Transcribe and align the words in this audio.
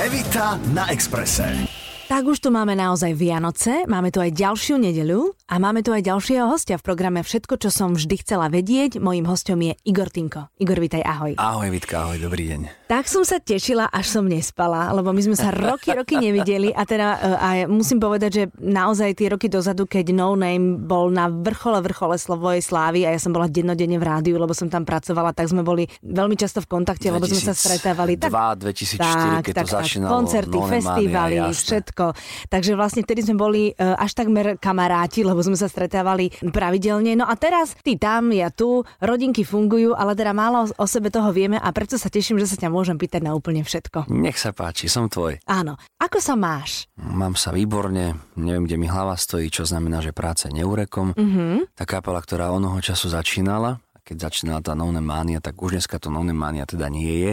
Evita 0.00 0.56
na 0.72 0.88
Exprese. 0.88 1.68
Tak 2.08 2.24
už 2.24 2.40
tu 2.40 2.48
máme 2.48 2.72
naozaj 2.72 3.12
Vianoce, 3.12 3.84
máme 3.84 4.08
tu 4.08 4.24
aj 4.24 4.32
ďalšiu 4.32 4.80
nedeľu 4.80 5.36
a 5.44 5.60
máme 5.60 5.84
tu 5.84 5.92
aj 5.92 6.00
ďalšieho 6.00 6.48
hostia 6.48 6.80
v 6.80 6.86
programe 6.88 7.20
Všetko, 7.20 7.60
čo 7.60 7.68
som 7.68 7.92
vždy 7.92 8.24
chcela 8.24 8.48
vedieť. 8.48 8.96
Mojím 8.96 9.28
hostom 9.28 9.60
je 9.60 9.76
Igor 9.84 10.08
Tinko. 10.08 10.48
Igor, 10.56 10.80
vítaj, 10.80 11.04
ahoj. 11.04 11.36
Ahoj, 11.36 11.68
Vitka, 11.68 12.08
ahoj, 12.08 12.16
dobrý 12.16 12.48
deň. 12.48 12.79
Tak 12.90 13.06
som 13.06 13.22
sa 13.22 13.38
tešila, 13.38 13.86
až 13.86 14.18
som 14.18 14.26
nespala, 14.26 14.90
lebo 14.90 15.14
my 15.14 15.22
sme 15.22 15.38
sa 15.38 15.54
roky, 15.54 15.94
roky 15.94 16.18
nevideli 16.18 16.74
a 16.74 16.82
teda 16.82 17.06
e, 17.06 17.18
a 17.38 17.48
musím 17.70 18.02
povedať, 18.02 18.30
že 18.34 18.42
naozaj 18.58 19.14
tie 19.14 19.30
roky 19.30 19.46
dozadu, 19.46 19.86
keď 19.86 20.10
No 20.10 20.34
Name 20.34 20.74
bol 20.74 21.06
na 21.14 21.30
vrchole, 21.30 21.78
vrchole 21.86 22.18
slovojej 22.18 22.58
slávy 22.58 23.06
a 23.06 23.14
ja 23.14 23.22
som 23.22 23.30
bola 23.30 23.46
dennodenne 23.46 23.94
v 23.94 24.02
rádiu, 24.02 24.42
lebo 24.42 24.50
som 24.58 24.66
tam 24.66 24.82
pracovala, 24.82 25.30
tak 25.30 25.54
sme 25.54 25.62
boli 25.62 25.86
veľmi 26.02 26.34
často 26.34 26.58
v 26.58 26.66
kontakte, 26.66 27.14
lebo 27.14 27.30
sme 27.30 27.38
sa 27.38 27.54
stretávali. 27.54 28.18
Tak, 28.18 28.34
2004, 28.58 28.98
tak, 28.98 29.46
keď 29.46 29.54
tak, 29.54 29.66
to 29.70 29.74
začínalo. 29.86 30.10
Koncerty, 30.10 30.58
no, 30.58 30.66
festivaly, 30.66 31.38
všetko. 31.46 32.04
Takže 32.50 32.72
vlastne 32.74 33.06
vtedy 33.06 33.22
sme 33.22 33.38
boli 33.38 33.70
e, 33.70 33.72
až 33.78 34.18
takmer 34.18 34.58
kamaráti, 34.58 35.22
lebo 35.22 35.38
sme 35.46 35.54
sa 35.54 35.70
stretávali 35.70 36.34
pravidelne. 36.50 37.14
No 37.14 37.30
a 37.30 37.38
teraz 37.38 37.78
ty 37.86 37.94
tam, 37.94 38.34
ja 38.34 38.50
tu, 38.50 38.82
rodinky 38.98 39.46
fungujú, 39.46 39.94
ale 39.94 40.18
teda 40.18 40.34
málo 40.34 40.66
o 40.74 40.86
sebe 40.90 41.14
toho 41.14 41.30
vieme 41.30 41.54
a 41.54 41.70
preto 41.70 41.94
sa 41.94 42.10
teším, 42.10 42.42
že 42.42 42.50
sa 42.50 42.58
ťa 42.58 42.79
môžem 42.80 42.96
pýtať 42.96 43.20
na 43.20 43.36
úplne 43.36 43.60
všetko. 43.60 44.08
Nech 44.08 44.40
sa 44.40 44.56
páči, 44.56 44.88
som 44.88 45.12
tvoj. 45.12 45.36
Áno. 45.44 45.76
Ako 46.00 46.16
sa 46.16 46.32
máš? 46.32 46.88
Mám 46.96 47.36
sa 47.36 47.52
výborne, 47.52 48.16
neviem, 48.40 48.64
kde 48.64 48.80
mi 48.80 48.88
hlava 48.88 49.20
stojí, 49.20 49.52
čo 49.52 49.68
znamená, 49.68 50.00
že 50.00 50.16
práce 50.16 50.48
neurekom. 50.48 51.12
Mhm. 51.12 51.20
Mm-hmm. 51.20 51.56
Tá 51.76 51.84
kapela, 51.84 52.24
ktorá 52.24 52.48
onoho 52.48 52.80
času 52.80 53.12
začínala, 53.12 53.84
keď 54.00 54.32
začínala 54.32 54.64
tá 54.64 54.72
None 54.72 55.04
Mania, 55.04 55.44
tak 55.44 55.60
už 55.60 55.76
dneska 55.76 56.00
to 56.00 56.08
None 56.08 56.32
Mania 56.32 56.64
teda 56.64 56.88
nie 56.88 57.28
je, 57.28 57.32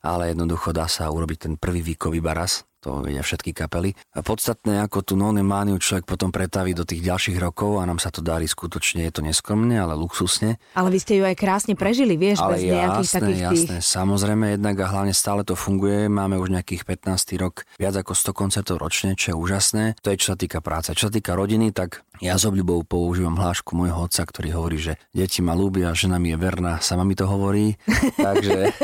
ale 0.00 0.32
jednoducho 0.32 0.72
dá 0.72 0.88
sa 0.88 1.06
urobiť 1.12 1.38
ten 1.38 1.54
prvý 1.54 1.84
výkový 1.84 2.18
baras, 2.24 2.64
to 2.78 3.02
vedia 3.02 3.22
všetky 3.22 3.50
kapely. 3.50 3.92
A 4.14 4.22
podstatné, 4.22 4.78
ako 4.86 5.02
tú 5.02 5.14
None 5.18 5.42
Maniu 5.42 5.78
človek 5.78 6.06
potom 6.06 6.30
pretaví 6.30 6.74
do 6.74 6.86
tých 6.86 7.02
ďalších 7.02 7.38
rokov 7.42 7.82
a 7.82 7.86
nám 7.86 7.98
sa 7.98 8.14
to 8.14 8.22
darí 8.22 8.46
skutočne, 8.46 9.02
je 9.06 9.12
to 9.18 9.22
neskromne, 9.26 9.74
ale 9.74 9.98
luxusne. 9.98 10.62
Ale 10.78 10.88
vy 10.94 10.98
ste 11.02 11.18
ju 11.18 11.24
aj 11.26 11.34
krásne 11.34 11.74
prežili, 11.74 12.14
vieš, 12.14 12.38
Ale 12.38 12.54
bez 12.54 12.62
nejakých 12.70 13.08
jasné, 13.10 13.18
takých 13.18 13.42
jasné, 13.42 13.76
tých... 13.82 13.86
samozrejme, 13.86 14.44
jednak 14.54 14.76
a 14.78 14.86
hlavne 14.86 15.14
stále 15.14 15.42
to 15.42 15.58
funguje. 15.58 16.06
Máme 16.06 16.38
už 16.38 16.54
nejakých 16.54 16.86
15. 16.86 17.34
rok, 17.42 17.66
viac 17.78 17.94
ako 17.98 18.12
100 18.14 18.30
koncertov 18.32 18.76
ročne, 18.78 19.18
čo 19.18 19.34
je 19.34 19.36
úžasné. 19.36 19.84
To 20.02 20.14
je 20.14 20.16
čo 20.22 20.34
sa 20.34 20.38
týka 20.38 20.62
práce. 20.62 20.94
Čo 20.94 21.10
sa 21.10 21.12
týka 21.14 21.34
rodiny, 21.34 21.74
tak 21.74 22.06
ja 22.18 22.34
s 22.34 22.46
obľubou 22.46 22.82
používam 22.82 23.38
hlášku 23.38 23.74
môjho 23.74 24.06
otca, 24.06 24.22
ktorý 24.22 24.54
hovorí, 24.54 24.78
že 24.78 24.92
deti 25.10 25.38
ma 25.38 25.54
ľúbia, 25.54 25.94
žena 25.94 26.18
mi 26.18 26.34
je 26.34 26.38
verná, 26.38 26.82
sama 26.82 27.02
mi 27.06 27.14
to 27.14 27.26
hovorí. 27.26 27.78
takže, 28.18 28.74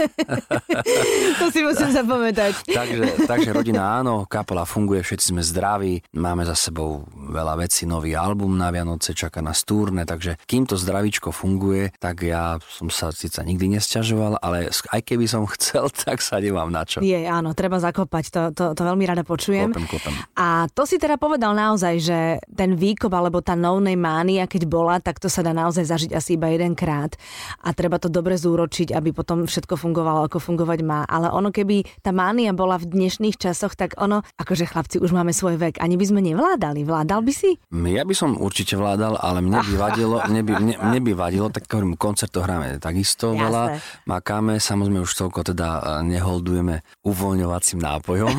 To 1.38 1.46
si 1.50 1.60
musím 1.62 1.90
zapamätať. 2.02 2.52
takže, 2.70 3.26
takže 3.26 3.50
rodina 3.50 3.83
áno, 3.84 4.24
kapela 4.24 4.64
funguje, 4.64 5.04
všetci 5.04 5.36
sme 5.36 5.42
zdraví, 5.44 6.00
máme 6.16 6.48
za 6.48 6.56
sebou 6.56 7.04
veľa 7.12 7.60
vecí, 7.60 7.84
nový 7.84 8.16
album 8.16 8.56
na 8.56 8.72
Vianoce, 8.72 9.12
čaká 9.12 9.44
na 9.44 9.52
stúrne, 9.52 10.08
takže 10.08 10.40
kým 10.48 10.64
to 10.64 10.80
zdravíčko 10.80 11.34
funguje, 11.34 11.92
tak 12.00 12.24
ja 12.24 12.56
som 12.64 12.88
sa 12.88 13.12
síce 13.12 13.42
nikdy 13.42 13.76
nesťažoval, 13.76 14.40
ale 14.40 14.70
aj 14.70 15.00
keby 15.04 15.28
som 15.28 15.44
chcel, 15.58 15.92
tak 15.92 16.24
sa 16.24 16.40
nemám 16.40 16.70
na 16.72 16.86
čo. 16.86 17.04
Je, 17.04 17.28
áno, 17.28 17.52
treba 17.52 17.76
zakopať, 17.76 18.24
to, 18.32 18.42
to, 18.56 18.64
to 18.72 18.82
veľmi 18.86 19.04
rada 19.04 19.26
počujem. 19.26 19.74
Klopem, 19.74 19.86
klopem. 19.90 20.14
A 20.38 20.70
to 20.72 20.88
si 20.88 20.96
teda 20.96 21.20
povedal 21.20 21.52
naozaj, 21.52 21.94
že 22.00 22.18
ten 22.54 22.72
výkop 22.78 23.12
alebo 23.12 23.42
tá 23.42 23.52
no 23.58 23.82
name 23.82 24.14
mánia, 24.14 24.46
keď 24.46 24.62
bola, 24.70 24.96
tak 25.02 25.18
to 25.18 25.26
sa 25.26 25.42
dá 25.42 25.50
naozaj 25.50 25.84
zažiť 25.90 26.10
asi 26.14 26.38
iba 26.38 26.46
jedenkrát. 26.54 27.18
A 27.66 27.74
treba 27.74 27.98
to 27.98 28.06
dobre 28.06 28.38
zúročiť, 28.38 28.94
aby 28.94 29.10
potom 29.10 29.48
všetko 29.48 29.74
fungovalo, 29.74 30.30
ako 30.30 30.38
fungovať 30.38 30.80
má. 30.86 31.02
Ale 31.10 31.34
ono, 31.34 31.50
keby 31.50 32.04
tá 32.04 32.14
mánia 32.14 32.54
bola 32.54 32.78
v 32.78 32.86
dnešných 32.94 33.34
časoch, 33.34 33.73
tak 33.74 33.98
ono, 33.98 34.22
akože 34.38 34.66
chlapci, 34.66 34.96
už 35.02 35.10
máme 35.14 35.34
svoj 35.34 35.58
vek, 35.58 35.82
ani 35.82 35.98
by 35.98 36.04
sme 36.06 36.20
nevládali. 36.22 36.86
Vládal 36.86 37.20
by 37.22 37.32
si? 37.34 37.58
Ja 37.70 38.06
by 38.06 38.14
som 38.14 38.38
určite 38.38 38.78
vládal, 38.78 39.18
ale 39.18 39.42
mne 39.42 39.60
by 39.62 39.74
vadilo, 39.76 40.16
mne 40.24 40.42
by, 40.42 40.52
mne, 40.58 40.74
mne 40.78 41.00
by 41.02 41.12
vadilo, 41.14 41.46
tak 41.50 41.66
hovorím, 41.70 41.98
koncert 41.98 42.30
to 42.30 42.42
hráme 42.42 42.78
takisto 42.78 43.34
Jasné. 43.34 43.42
veľa, 43.42 43.64
makáme, 44.10 44.58
samozrejme 44.58 45.02
už 45.02 45.12
toľko 45.14 45.54
teda 45.54 45.66
e, 45.66 45.80
neholdujeme 46.14 46.82
uvoľňovacím 47.04 47.78
nápojom. 47.82 48.36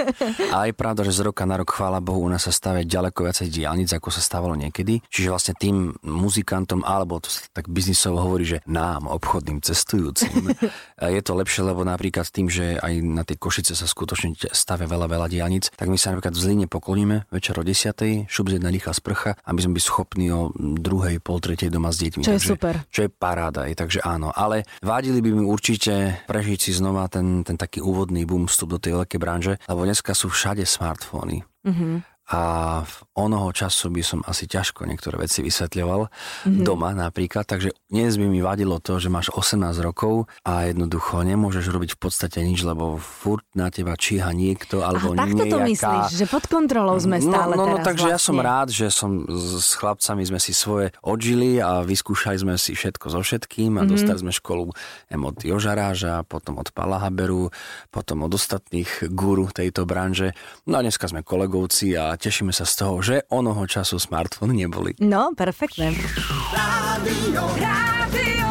a 0.54 0.56
je 0.68 0.74
pravda, 0.74 1.04
že 1.06 1.16
z 1.16 1.30
roka 1.30 1.44
na 1.44 1.60
rok, 1.60 1.72
chvála 1.72 2.00
Bohu, 2.00 2.22
u 2.24 2.30
nás 2.30 2.44
sa 2.44 2.52
stavia 2.52 2.86
ďaleko 2.86 3.26
viacej 3.26 3.48
diálnic, 3.52 3.90
ako 3.92 4.08
sa 4.12 4.22
stávalo 4.22 4.56
niekedy. 4.56 5.00
Čiže 5.08 5.28
vlastne 5.32 5.54
tým 5.56 5.94
muzikantom, 6.04 6.82
alebo 6.86 7.20
to 7.20 7.28
sa 7.28 7.44
tak 7.52 7.68
biznisovo 7.68 8.20
hovorí, 8.20 8.44
že 8.46 8.58
nám, 8.64 9.10
obchodným 9.10 9.60
cestujúcim, 9.64 10.54
je 11.16 11.20
to 11.24 11.32
lepšie, 11.36 11.66
lebo 11.66 11.82
napríklad 11.82 12.26
tým, 12.28 12.48
že 12.48 12.76
aj 12.78 12.92
na 13.02 13.22
tej 13.26 13.36
Košice 13.40 13.72
sa 13.72 13.86
skutočne 13.88 14.36
stavia 14.70 14.86
veľa, 14.86 15.10
veľa 15.10 15.26
diálnic, 15.26 15.74
tak 15.74 15.90
my 15.90 15.98
sa 15.98 16.14
napríklad 16.14 16.30
v 16.30 16.42
Zlíne 16.46 16.66
pokloníme 16.70 17.26
večer 17.34 17.58
o 17.58 17.66
10. 17.66 18.30
šup 18.30 18.54
jedna 18.54 18.70
rýchla 18.70 18.94
sprcha, 18.94 19.34
aby 19.42 19.58
sme 19.66 19.74
byli 19.74 19.82
schopní 19.82 20.30
o 20.30 20.54
druhej, 20.54 21.18
pol 21.18 21.42
tretej 21.42 21.74
doma 21.74 21.90
s 21.90 21.98
deťmi. 21.98 22.22
Čo 22.22 22.30
je 22.30 22.38
takže, 22.38 22.50
super. 22.54 22.74
Čo 22.86 23.00
je 23.02 23.10
paráda, 23.10 23.66
je, 23.66 23.74
takže 23.74 23.98
áno. 24.06 24.30
Ale 24.30 24.62
vádili 24.78 25.18
by 25.18 25.30
mi 25.34 25.42
určite 25.42 26.22
prežiť 26.30 26.70
si 26.70 26.70
znova 26.70 27.10
ten, 27.10 27.42
ten 27.42 27.58
taký 27.58 27.82
úvodný 27.82 28.22
boom 28.22 28.46
vstup 28.46 28.78
do 28.78 28.78
tej 28.78 29.02
veľkej 29.02 29.18
branže, 29.18 29.58
lebo 29.66 29.82
dneska 29.82 30.14
sú 30.14 30.30
všade 30.30 30.62
smartfóny. 30.62 31.42
Mm-hmm. 31.66 31.94
A 32.30 32.42
onoho 33.20 33.52
času 33.52 33.92
by 33.92 34.00
som 34.00 34.20
asi 34.24 34.48
ťažko 34.48 34.88
niektoré 34.88 35.20
veci 35.20 35.44
vysvetľoval 35.44 36.08
mm-hmm. 36.08 36.64
doma 36.64 36.96
napríklad, 36.96 37.44
takže 37.44 37.76
dnes 37.92 38.16
by 38.16 38.26
mi 38.26 38.40
vadilo 38.40 38.80
to, 38.80 38.96
že 38.96 39.12
máš 39.12 39.28
18 39.36 39.60
rokov 39.84 40.30
a 40.48 40.70
jednoducho 40.72 41.20
nemôžeš 41.20 41.68
robiť 41.68 41.90
v 41.96 41.98
podstate 42.00 42.40
nič, 42.40 42.64
lebo 42.64 42.96
furt 42.96 43.44
na 43.52 43.68
teba 43.68 43.98
číha 43.98 44.32
niekto 44.32 44.80
alebo 44.80 45.12
Aha, 45.12 45.28
takto 45.28 45.44
nejaká... 45.44 45.52
to 45.52 45.58
myslíš, 45.68 46.04
že 46.16 46.26
pod 46.30 46.44
kontrolou 46.48 46.96
sme 46.96 47.20
stále 47.20 47.52
no, 47.54 47.62
no, 47.62 47.64
no, 47.64 47.76
teraz 47.76 47.86
takže 47.92 48.06
vlastne. 48.08 48.16
ja 48.16 48.18
som 48.18 48.36
rád, 48.40 48.68
že 48.72 48.86
som 48.88 49.10
s 49.28 49.72
chlapcami 49.76 50.22
sme 50.24 50.40
si 50.40 50.52
svoje 50.56 50.94
odžili 51.04 51.60
a 51.60 51.84
vyskúšali 51.84 52.40
sme 52.40 52.54
si 52.56 52.72
všetko 52.72 53.06
so 53.12 53.20
všetkým 53.20 53.76
a 53.76 53.84
mm-hmm. 53.84 53.90
dostali 53.92 54.18
sme 54.18 54.32
školu 54.32 54.72
od 55.10 55.36
Jožaráža, 55.42 56.24
potom 56.24 56.58
od 56.58 56.70
Pala 56.72 57.02
Haberu, 57.02 57.52
potom 57.90 58.26
od 58.26 58.32
ostatných 58.32 59.10
guru 59.10 59.50
tejto 59.50 59.84
branže. 59.84 60.32
No 60.66 60.78
a 60.78 60.84
dneska 60.86 61.10
sme 61.10 61.26
kolegovci 61.26 61.94
a 61.98 62.14
tešíme 62.14 62.54
sa 62.54 62.64
z 62.64 62.74
toho, 62.78 62.94
že 63.02 63.09
onoho 63.28 63.66
času 63.66 63.98
smartfóny 63.98 64.54
neboli. 64.54 64.94
No, 65.02 65.34
perfektné. 65.34 65.90
Rádio, 66.54 67.42
Rádio 67.58 68.48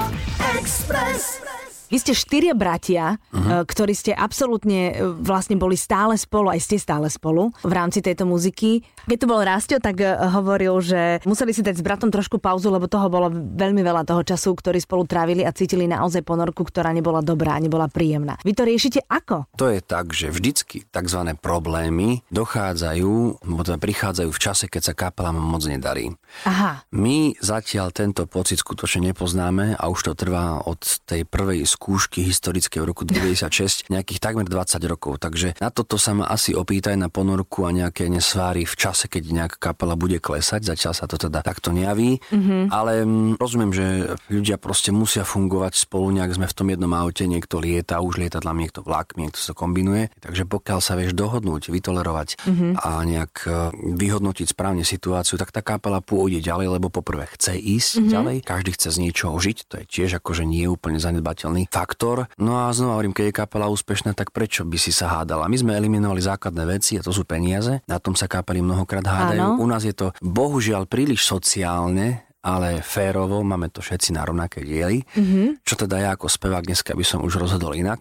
Express. 0.59 1.40
Vy 1.89 1.97
ste 1.97 2.13
štyria 2.13 2.53
bratia, 2.53 3.17
uh-huh. 3.33 3.66
ktorí 3.66 3.97
ste 3.97 4.13
absolútne 4.13 4.94
e, 4.94 5.09
vlastne 5.25 5.57
boli 5.57 5.73
stále 5.73 6.13
spolu, 6.22 6.53
aj 6.53 6.61
ste 6.61 6.77
stále 6.77 7.09
spolu 7.09 7.50
v 7.66 7.73
rámci 7.73 8.05
tejto 8.05 8.29
muziky. 8.29 8.85
Keď 9.09 9.17
tu 9.17 9.25
bol 9.25 9.41
Rastio, 9.41 9.81
tak 9.81 9.97
e, 9.97 10.05
hovoril, 10.05 10.78
že 10.85 11.17
museli 11.25 11.49
si 11.49 11.66
dať 11.66 11.81
s 11.81 11.83
bratom 11.83 12.13
trošku 12.13 12.38
pauzu, 12.38 12.69
lebo 12.69 12.85
toho 12.85 13.09
bolo 13.09 13.33
veľmi 13.33 13.81
veľa 13.81 14.05
toho 14.05 14.22
času, 14.22 14.53
ktorý 14.53 14.78
spolu 14.78 15.09
trávili 15.09 15.41
a 15.41 15.49
cítili 15.49 15.89
naozaj 15.89 16.22
ponorku, 16.22 16.61
ktorá 16.61 16.94
nebola 16.94 17.25
dobrá, 17.25 17.57
nebola 17.57 17.89
príjemná. 17.89 18.38
Vy 18.45 18.53
to 18.53 18.69
riešite 18.69 19.01
ako? 19.09 19.49
To 19.57 19.73
je 19.73 19.81
tak, 19.81 20.13
že 20.13 20.29
vždycky 20.29 20.85
tzv. 20.85 21.19
problémy 21.41 22.22
dochádzajú, 22.29 23.41
alebo 23.41 23.61
teda 23.66 23.81
prichádzajú 23.81 24.29
v 24.29 24.39
čase, 24.39 24.69
keď 24.69 24.81
sa 24.85 24.94
kapelám 24.94 25.41
moc 25.41 25.66
nedarí. 25.66 26.13
Aha. 26.45 26.85
My 26.94 27.33
zatiaľ 27.41 27.89
tento 27.89 28.29
pocit 28.29 28.61
skutočne 28.61 29.09
nepoznáme 29.09 29.73
a 29.73 29.89
už 29.89 30.05
to 30.05 30.13
trvá 30.13 30.61
od 30.61 30.85
tej 31.09 31.25
prvej 31.25 31.66
skúšky 31.66 31.78
historické 32.19 32.84
v 32.84 32.91
roku 32.91 33.07
96 33.07 33.88
nejakých 33.88 34.19
takmer 34.19 34.45
20 34.45 34.84
rokov. 34.85 35.23
Takže 35.23 35.56
na 35.63 35.72
toto 35.72 35.95
sa 35.95 36.12
ma 36.12 36.28
asi 36.28 36.51
opýtaj 36.51 37.00
na 37.00 37.07
ponorku 37.07 37.63
a 37.63 37.72
nejaké 37.72 38.12
nesváry 38.12 38.67
v 38.67 38.75
čase, 38.75 39.07
keď 39.07 39.23
nejaká 39.31 39.57
kapela 39.72 39.95
bude 39.95 40.19
klesať. 40.19 40.67
Zatiaľ 40.67 40.94
sa 40.94 41.06
to 41.07 41.16
teda 41.16 41.40
takto 41.40 41.72
nejaví. 41.72 42.19
Mm-hmm. 42.29 42.62
Ale 42.69 43.07
mm, 43.07 43.40
rozumiem, 43.40 43.72
že 43.72 43.85
ľudia 44.28 44.59
proste 44.59 44.91
musia 44.91 45.23
fungovať 45.23 45.79
spolu, 45.79 46.12
nejak 46.12 46.35
sme 46.35 46.47
v 46.51 46.57
tom 46.57 46.67
jednom 46.67 46.91
aute, 46.91 47.23
niekto 47.23 47.63
lieta, 47.63 48.03
už 48.03 48.19
lietadlám, 48.19 48.59
niekto 48.59 48.84
vlakmi, 48.84 49.29
niekto 49.29 49.40
sa 49.40 49.56
kombinuje. 49.56 50.11
Takže 50.19 50.44
pokiaľ 50.50 50.79
sa 50.84 50.99
vieš 50.99 51.16
dohodnúť, 51.16 51.72
vytolerovať 51.72 52.43
mm-hmm. 52.43 52.72
a 52.81 52.90
nejak 53.05 53.34
e, 53.46 53.49
vyhodnotiť 53.96 54.47
správne 54.52 54.84
situáciu, 54.84 55.37
tak 55.37 55.53
tá 55.53 55.61
kapela 55.61 56.03
pôjde 56.03 56.43
ďalej, 56.43 56.79
lebo 56.79 56.91
poprvé 56.91 57.29
chce 57.37 57.55
ísť 57.55 57.91
mm-hmm. 58.02 58.11
ďalej, 58.11 58.35
každý 58.43 58.72
chce 58.76 58.90
z 58.90 58.97
niečoho 58.99 59.35
žiť, 59.37 59.58
to 59.70 59.76
je 59.81 59.85
tiež 59.85 60.20
akože 60.20 60.43
nie 60.43 60.66
je 60.66 60.73
úplne 60.73 60.97
zanedbateľný 60.97 61.68
faktor. 61.69 62.25
No 62.41 62.66
a 62.66 62.73
znova 62.73 62.97
hovorím, 62.99 63.13
keď 63.13 63.25
je 63.29 63.39
kapela 63.39 63.69
úspešná, 63.69 64.17
tak 64.17 64.33
prečo 64.33 64.66
by 64.66 64.77
si 64.81 64.89
sa 64.89 65.21
hádala? 65.21 65.47
My 65.47 65.57
sme 65.57 65.77
eliminovali 65.77 66.19
základné 66.19 66.63
veci 66.66 66.97
a 66.97 67.05
to 67.05 67.13
sú 67.13 67.23
peniaze. 67.23 67.85
Na 67.85 68.01
tom 68.01 68.17
sa 68.17 68.25
kapely 68.25 68.59
mnohokrát 68.66 69.05
hádajú. 69.05 69.55
Áno. 69.55 69.61
U 69.61 69.66
nás 69.69 69.85
je 69.85 69.93
to 69.93 70.11
bohužiaľ 70.19 70.89
príliš 70.89 71.23
sociálne, 71.29 72.29
ale 72.39 72.79
férovo, 72.79 73.43
máme 73.43 73.67
to 73.67 73.83
všetci 73.83 74.16
na 74.16 74.23
rovnaké 74.23 74.63
diely. 74.63 75.03
Mm-hmm. 75.03 75.59
Čo 75.67 75.75
teda 75.75 75.99
ja 75.99 76.09
ako 76.16 76.31
spevák 76.31 76.63
dneska 76.63 76.95
by 76.95 77.03
som 77.03 77.19
už 77.19 77.35
rozhodol 77.35 77.75
inak. 77.75 77.99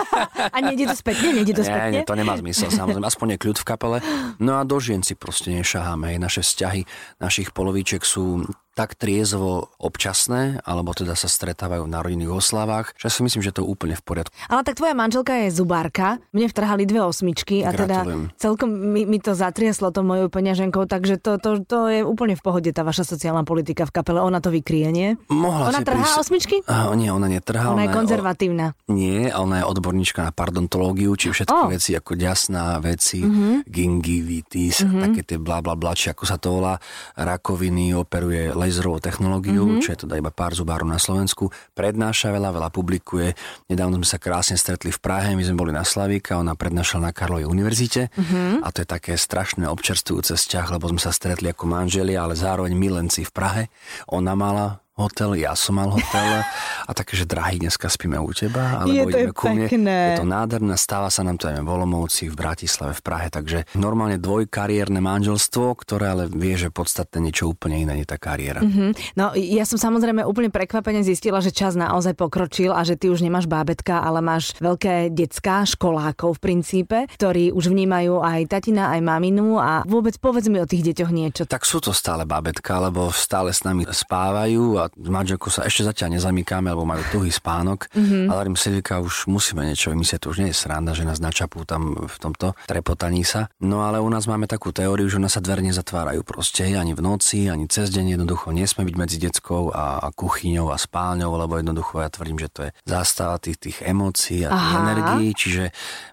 A 0.54 0.58
nejde 0.62 0.86
to 0.86 0.94
spätne? 0.94 1.34
Nejde 1.34 1.58
to 1.58 1.66
spätne? 1.66 1.98
nie, 1.98 2.06
to 2.06 2.14
nemá 2.14 2.38
zmysel, 2.38 2.70
samozrejme, 2.70 3.02
aspoň 3.02 3.26
je 3.34 3.38
kľud 3.42 3.58
v 3.58 3.66
kapele. 3.66 3.98
No 4.38 4.56
a 4.56 4.62
do 4.62 4.78
žien 4.78 5.02
si 5.02 5.18
proste 5.18 5.50
nešaháme, 5.50 6.14
naše 6.22 6.46
vzťahy 6.46 6.86
našich 7.18 7.50
polovíček 7.50 8.06
sú 8.06 8.46
tak 8.72 8.94
triezvo 8.94 9.68
občasné, 9.76 10.40
alebo 10.62 10.90
teda 10.90 11.12
sa 11.12 11.26
stretávajú 11.26 11.84
na 11.84 12.00
rodinných 12.00 12.32
oslavách, 12.32 12.94
že 12.94 13.08
si 13.08 13.20
myslím, 13.20 13.40
že 13.40 13.50
to 13.50 13.60
je 13.60 13.68
úplne 13.68 13.92
v 13.92 14.00
poriadku. 14.00 14.32
Ale 14.46 14.62
tak 14.62 14.74
tvoja 14.74 14.92
manželka 14.92 15.36
je 15.36 15.52
zubárka, 15.52 16.06
mne 16.30 16.46
vtrhali 16.46 16.84
dve 16.84 17.00
osmičky 17.00 17.60
a 17.60 17.70
teda 17.70 18.00
Gratulujem. 18.00 18.22
celkom 18.34 18.68
mi, 18.70 19.04
mi 19.04 19.18
to 19.18 19.32
zatriaslo 19.32 19.88
to 19.88 20.00
mojou 20.00 20.28
peňaženkou, 20.28 20.84
takže 20.84 21.16
to, 21.16 21.36
to, 21.36 21.60
to 21.60 21.78
je 21.88 22.00
úplne 22.00 22.32
v 22.32 22.40
pohode 22.40 22.68
tá 22.68 22.80
vaša 22.80 23.04
sociálna 23.04 23.42
politika 23.42 23.82
v 23.82 23.92
kapele, 23.92 24.18
ona 24.18 24.38
to 24.38 24.48
vykrie, 24.48 24.88
nie? 24.88 25.18
Mohla 25.26 25.70
Ona 25.70 25.80
trhá 25.80 26.00
prísť- 26.00 26.20
osmičky? 26.20 26.56
Ah, 26.64 26.88
nie, 26.92 27.08
ona 27.08 27.26
netrhá. 27.26 27.70
Ona 27.70 27.84
je 27.84 27.90
o- 27.90 27.96
konzervatívna. 27.96 28.72
Nie, 28.86 29.30
ona 29.30 29.60
je 29.60 29.64
odborníčka 29.66 30.22
na 30.22 30.30
pardontológiu, 30.30 31.12
či 31.12 31.28
všetky 31.28 31.52
Oh. 31.52 31.68
veci 31.68 31.92
ako 31.92 32.14
ďasná 32.14 32.78
veci, 32.78 33.20
Mhm. 33.20 33.28
mm-hmm. 33.28 33.56
gingivitis, 33.66 34.76
mm-hmm. 34.80 35.02
také 35.02 35.20
tie 35.24 35.36
bla 35.36 35.58
bla 35.58 35.74
bla, 35.74 35.92
či 35.92 36.08
ako 36.08 36.22
sa 36.22 36.36
to 36.36 36.54
volá, 36.54 36.78
rakoviny, 37.16 37.92
operuje 37.92 38.52
laserovou 38.70 39.02
technológiu, 39.02 39.66
mm-hmm. 39.66 39.82
čo 39.82 39.92
je 39.92 39.98
teda 40.06 40.16
iba 40.16 40.30
pár 40.30 40.54
zubárov 40.54 40.86
na 40.86 41.02
Slovensku, 41.02 41.50
prednáša 41.74 42.30
veľa, 42.30 42.54
veľa 42.54 42.70
publikuje. 42.70 43.34
Nedávno 43.66 43.98
sme 44.00 44.08
sa 44.08 44.22
krásne 44.22 44.54
stretli 44.54 44.94
v 44.94 45.02
Prahe, 45.02 45.34
my 45.34 45.42
sme 45.42 45.58
boli 45.58 45.72
na 45.74 45.82
Slavíka, 45.82 46.38
ona 46.38 46.54
prednášala 46.54 47.10
na 47.10 47.12
Karlovej 47.12 47.50
univerzite 47.50 48.14
mm-hmm. 48.14 48.62
a 48.62 48.68
to 48.70 48.86
je 48.86 48.88
také 48.88 49.12
strašné 49.18 49.66
občerstvujúce 49.66 50.38
vzťah, 50.38 50.66
lebo 50.78 50.88
sme 50.94 51.02
sa 51.02 51.10
stretli 51.10 51.50
ako 51.50 51.66
manželia, 51.66 52.22
ale 52.22 52.38
zároveň 52.38 52.72
milenci 52.72 53.26
v 53.26 53.34
Prahe. 53.34 53.62
Ona 54.08 54.32
mala 54.38 54.80
hotel, 55.00 55.34
ja 55.40 55.56
som 55.56 55.80
mal 55.80 55.88
hotel 55.88 56.44
a 56.88 56.90
také, 56.92 57.16
že 57.16 57.24
drahý, 57.24 57.62
dneska 57.62 57.88
spíme 57.88 58.20
u 58.20 58.30
teba, 58.36 58.84
Je, 58.84 59.00
alebo 59.00 59.08
to 59.08 59.16
je 59.16 59.24
ideme 59.24 59.32
ku 59.32 59.46
mne. 59.48 59.66
Je 60.12 60.20
to 60.20 60.28
nádherné, 60.28 60.74
stáva 60.76 61.08
sa 61.08 61.24
nám 61.24 61.40
to 61.40 61.48
aj 61.48 61.64
v 61.64 61.70
Olomouci, 61.70 62.28
v 62.28 62.36
Bratislave, 62.36 62.92
v 62.92 63.02
Prahe, 63.02 63.28
takže 63.32 63.64
normálne 63.74 64.20
dvojkariérne 64.20 65.00
manželstvo, 65.00 65.72
ktoré 65.80 66.12
ale 66.12 66.24
vie, 66.28 66.54
že 66.60 66.68
podstatné 66.68 67.18
niečo 67.24 67.48
úplne 67.48 67.80
iné, 67.80 67.96
nie 67.96 68.06
tá 68.06 68.20
kariéra. 68.20 68.60
Hm, 68.60 68.92
No 69.16 69.32
ja 69.34 69.64
som 69.64 69.80
samozrejme 69.80 70.22
úplne 70.26 70.52
prekvapene 70.52 71.00
zistila, 71.00 71.40
že 71.40 71.54
čas 71.54 71.74
naozaj 71.78 72.14
pokročil 72.18 72.74
a 72.74 72.84
že 72.84 72.98
ty 72.98 73.08
už 73.08 73.24
nemáš 73.24 73.46
bábetka, 73.48 74.02
ale 74.02 74.20
máš 74.20 74.52
veľké 74.60 75.10
decká, 75.14 75.64
školákov 75.64 76.36
v 76.38 76.42
princípe, 76.42 76.98
ktorí 77.16 77.54
už 77.54 77.70
vnímajú 77.70 78.20
aj 78.20 78.50
tatina, 78.50 78.92
aj 78.92 79.00
maminu 79.00 79.56
a 79.56 79.86
vôbec 79.86 80.18
povedz 80.18 80.50
mi 80.50 80.58
o 80.60 80.66
tých 80.68 80.92
deťoch 80.92 81.10
niečo. 81.10 81.42
Tak 81.46 81.64
sú 81.64 81.78
to 81.80 81.94
stále 81.94 82.26
babetka, 82.26 82.82
lebo 82.82 83.08
stále 83.14 83.54
s 83.54 83.62
nami 83.62 83.86
spávajú 83.86 84.78
a 84.82 84.89
s 84.94 85.08
manželkou 85.08 85.48
sa 85.50 85.66
ešte 85.66 85.86
zatiaľ 85.86 86.18
nezamýkame, 86.18 86.70
lebo 86.70 86.84
majú 86.84 87.02
tuhý 87.10 87.30
spánok. 87.30 87.90
Mhm. 87.92 87.98
Mm-hmm. 88.00 88.24
Ale 88.26 88.36
hovorím, 88.42 88.56
Silvika, 88.58 88.94
už 88.98 89.30
musíme 89.30 89.62
niečo 89.62 89.92
vymyslieť, 89.94 90.20
to 90.24 90.30
už 90.32 90.38
nie 90.42 90.50
je 90.50 90.56
sranda, 90.56 90.92
že 90.96 91.06
nás 91.06 91.22
načapú 91.22 91.62
tam 91.62 91.94
v 91.94 92.16
tomto 92.18 92.58
trepotaní 92.66 93.22
sa. 93.22 93.52
No 93.62 93.86
ale 93.86 94.02
u 94.02 94.08
nás 94.10 94.26
máme 94.26 94.50
takú 94.50 94.74
teóriu, 94.74 95.06
že 95.06 95.16
u 95.18 95.22
nás 95.22 95.36
sa 95.36 95.42
dvere 95.44 95.62
nezatvárajú 95.62 96.26
proste 96.26 96.66
ani 96.74 96.96
v 96.96 97.00
noci, 97.04 97.46
ani 97.46 97.70
cez 97.70 97.92
deň, 97.94 98.18
jednoducho 98.18 98.50
nesme 98.50 98.82
byť 98.82 98.94
medzi 98.98 99.16
detskou 99.20 99.70
a, 99.70 100.02
a 100.02 100.08
kuchyňou 100.10 100.72
a 100.72 100.76
spálňou, 100.80 101.30
lebo 101.38 101.60
jednoducho 101.60 102.02
ja 102.02 102.08
tvrdím, 102.10 102.38
že 102.40 102.48
to 102.50 102.60
je 102.66 102.70
zástava 102.84 103.38
tých, 103.38 103.58
tých 103.60 103.76
emócií 103.86 104.42
a 104.46 104.50
tých 104.50 104.74
Aha. 104.74 104.82
energií, 104.82 105.28
čiže 105.36 105.64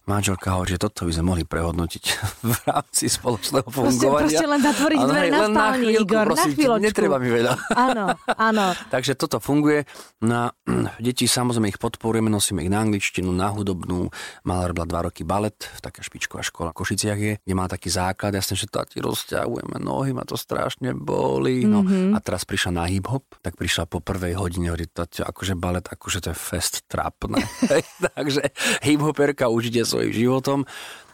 manželka 0.05 0.53
hovorí, 0.53 0.77
že 0.77 0.81
toto 0.81 1.03
by 1.07 1.11
sme 1.15 1.25
mohli 1.25 1.43
prehodnotiť 1.43 2.03
v 2.51 2.55
rámci 2.67 3.09
spoločného 3.09 3.67
Proste, 3.67 3.81
fungovania. 3.81 4.21
proste 4.27 4.45
len 4.47 4.61
zatvoriť 4.61 4.99
dvere 5.01 5.29
na 5.29 5.39
spálni, 5.49 5.87
Igor, 5.97 6.25
na 6.25 6.27
prosím 6.29 6.51
ťa, 6.51 6.55
chvíľočku. 6.55 6.85
Netreba 6.87 7.17
mi 7.17 7.29
veľa. 7.29 7.53
Áno, 7.73 8.05
áno. 8.37 8.56
Takže 8.89 9.13
toto 9.15 9.37
funguje. 9.39 9.85
Na 10.21 10.51
deti 10.97 11.29
samozrejme 11.29 11.69
ich 11.69 11.79
podporujeme, 11.79 12.27
nosíme 12.27 12.65
ich 12.65 12.71
na 12.73 12.81
angličtinu, 12.81 13.29
na 13.29 13.53
hudobnú. 13.53 14.09
Mala 14.43 14.67
robila 14.67 14.85
dva 14.89 14.99
roky 15.07 15.21
balet, 15.21 15.55
taká 15.79 16.01
špičková 16.01 16.41
škola 16.41 16.73
v 16.73 16.77
Košiciach 16.81 17.19
je, 17.19 17.33
kde 17.39 17.53
má 17.53 17.69
taký 17.69 17.87
základ. 17.87 18.33
Jasne, 18.33 18.57
že 18.57 18.67
tati 18.67 18.97
rozťahujeme 18.99 19.77
nohy, 19.77 20.11
ma 20.11 20.25
to 20.25 20.35
strašne 20.35 20.91
boli. 20.93 21.63
No, 21.63 21.81
Mhm. 21.81 21.87
mm-hmm. 21.87 22.15
A 22.15 22.19
teraz 22.19 22.43
prišla 22.43 22.71
na 22.73 22.85
hip-hop, 22.89 23.23
tak 23.45 23.53
prišla 23.55 23.85
po 23.85 24.01
prvej 24.01 24.33
hodine, 24.33 24.73
hovorí, 24.73 24.89
tati, 24.89 25.21
akože 25.21 25.53
balet, 25.53 25.85
akože 25.85 26.23
to 26.23 26.27
je 26.33 26.37
fest 26.37 26.87
trápne. 26.89 27.43
Takže 28.17 28.41
hip-hoperka 28.81 29.51
užite 29.51 29.85
svojim 29.85 30.15
životom. 30.15 30.65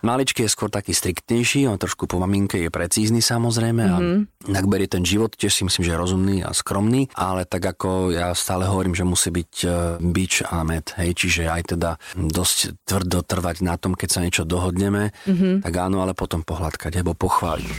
Maličký 0.04 0.44
je 0.44 0.52
skôr 0.52 0.68
taký 0.68 0.92
striktnejší, 0.92 1.64
on 1.64 1.80
trošku 1.80 2.12
po 2.12 2.20
maminke 2.20 2.60
je 2.60 2.68
precízny 2.68 3.24
samozrejme 3.24 3.84
a 3.88 3.96
mm-hmm. 4.04 4.52
tak 4.52 4.68
berie 4.68 4.92
ten 4.92 5.08
život, 5.08 5.32
tiež 5.32 5.56
si 5.56 5.64
myslím, 5.64 5.84
že 5.88 5.92
je 5.96 6.02
rozumný 6.04 6.38
a 6.44 6.52
skromný, 6.52 7.08
ale 7.16 7.33
tak 7.50 7.66
ako 7.66 8.14
ja 8.14 8.30
stále 8.38 8.70
hovorím, 8.70 8.94
že 8.94 9.02
musí 9.02 9.34
byť 9.34 9.54
e, 9.66 9.68
bič 10.00 10.46
a 10.46 10.62
med, 10.62 10.94
hej, 11.02 11.18
čiže 11.18 11.50
aj 11.50 11.74
teda 11.74 11.98
dosť 12.14 12.86
tvrdo 12.86 13.26
trvať 13.26 13.66
na 13.66 13.76
tom, 13.82 13.98
keď 13.98 14.10
sa 14.14 14.22
niečo 14.22 14.46
dohodneme, 14.46 15.10
mm-hmm. 15.26 15.66
tak 15.66 15.74
áno, 15.82 16.06
ale 16.06 16.14
potom 16.14 16.46
pohľadkať 16.46 17.02
alebo 17.02 17.18
pochváliť. 17.18 17.74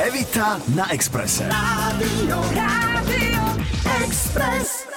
Evita 0.00 0.56
na 0.72 0.88
Expresse. 0.90 1.44
Rádio, 1.44 2.40
Rádio 2.56 3.44
Express. 4.00 4.93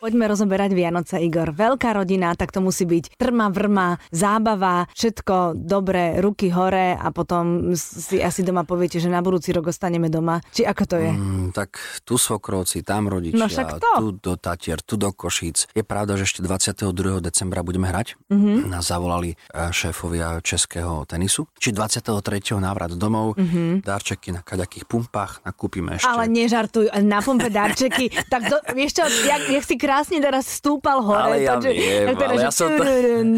Poďme 0.00 0.32
rozoberať 0.32 0.72
Vianoce, 0.72 1.20
Igor. 1.20 1.52
Veľká 1.52 1.92
rodina, 1.92 2.32
tak 2.32 2.56
to 2.56 2.64
musí 2.64 2.88
byť 2.88 3.20
trma, 3.20 3.52
vrma, 3.52 4.00
zábava, 4.08 4.88
všetko 4.96 5.52
dobré, 5.60 6.16
ruky 6.24 6.48
hore 6.48 6.96
a 6.96 7.12
potom 7.12 7.76
si 7.76 8.16
asi 8.16 8.40
doma 8.40 8.64
poviete, 8.64 8.96
že 8.96 9.12
na 9.12 9.20
budúci 9.20 9.52
rok 9.52 9.68
ostaneme 9.68 10.08
doma. 10.08 10.40
Či 10.56 10.64
ako 10.64 10.82
to 10.88 10.96
je? 10.96 11.12
Mm, 11.12 11.52
tak 11.52 11.76
tu 12.08 12.16
svokrovci, 12.16 12.80
tam 12.80 13.12
rodičia, 13.12 13.44
No 13.44 13.52
však 13.52 13.76
to. 13.76 13.90
tu 14.00 14.06
do 14.16 14.32
Tatier, 14.40 14.80
tu 14.80 14.96
do 14.96 15.12
Košíc. 15.12 15.68
Je 15.76 15.84
pravda, 15.84 16.16
že 16.16 16.24
ešte 16.24 16.40
22. 16.48 17.20
decembra 17.20 17.60
budeme 17.60 17.92
hrať. 17.92 18.16
Mhm. 18.32 18.40
Mm-hmm. 18.40 18.72
Nás 18.72 18.88
zavolali 18.88 19.36
eh, 19.36 19.68
šéfovia 19.68 20.40
českého 20.40 21.04
tenisu. 21.04 21.44
Či 21.60 21.76
23. 21.76 22.56
návrat 22.56 22.96
domov, 22.96 23.36
mm-hmm. 23.36 23.84
darčeky 23.84 24.32
na 24.32 24.40
kaďakých 24.40 24.88
pumpách, 24.88 25.44
nakúpime 25.44 26.00
ešte. 26.00 26.08
Ale 26.08 26.24
nežartuj, 26.24 26.88
na 27.04 27.20
pumpe 27.20 27.52
darčeky. 27.52 28.08
tak 28.32 28.48
do, 28.48 28.56
vieš 28.72 28.96
čo, 28.96 29.04
jak, 29.28 29.44
jak 29.44 29.64
si 29.68 29.76
krásne 29.90 30.22
teraz 30.22 30.46
stúpal 30.46 31.02
hore. 31.02 31.18
Ale 31.20 31.36
ja 31.42 31.58
takže- 31.58 31.74
viem, 31.74 32.06
tak 32.06 32.16
ale 32.22 32.34
že 32.36 32.38
ja 32.40 32.52
som 32.54 32.68
to-. 32.70 32.84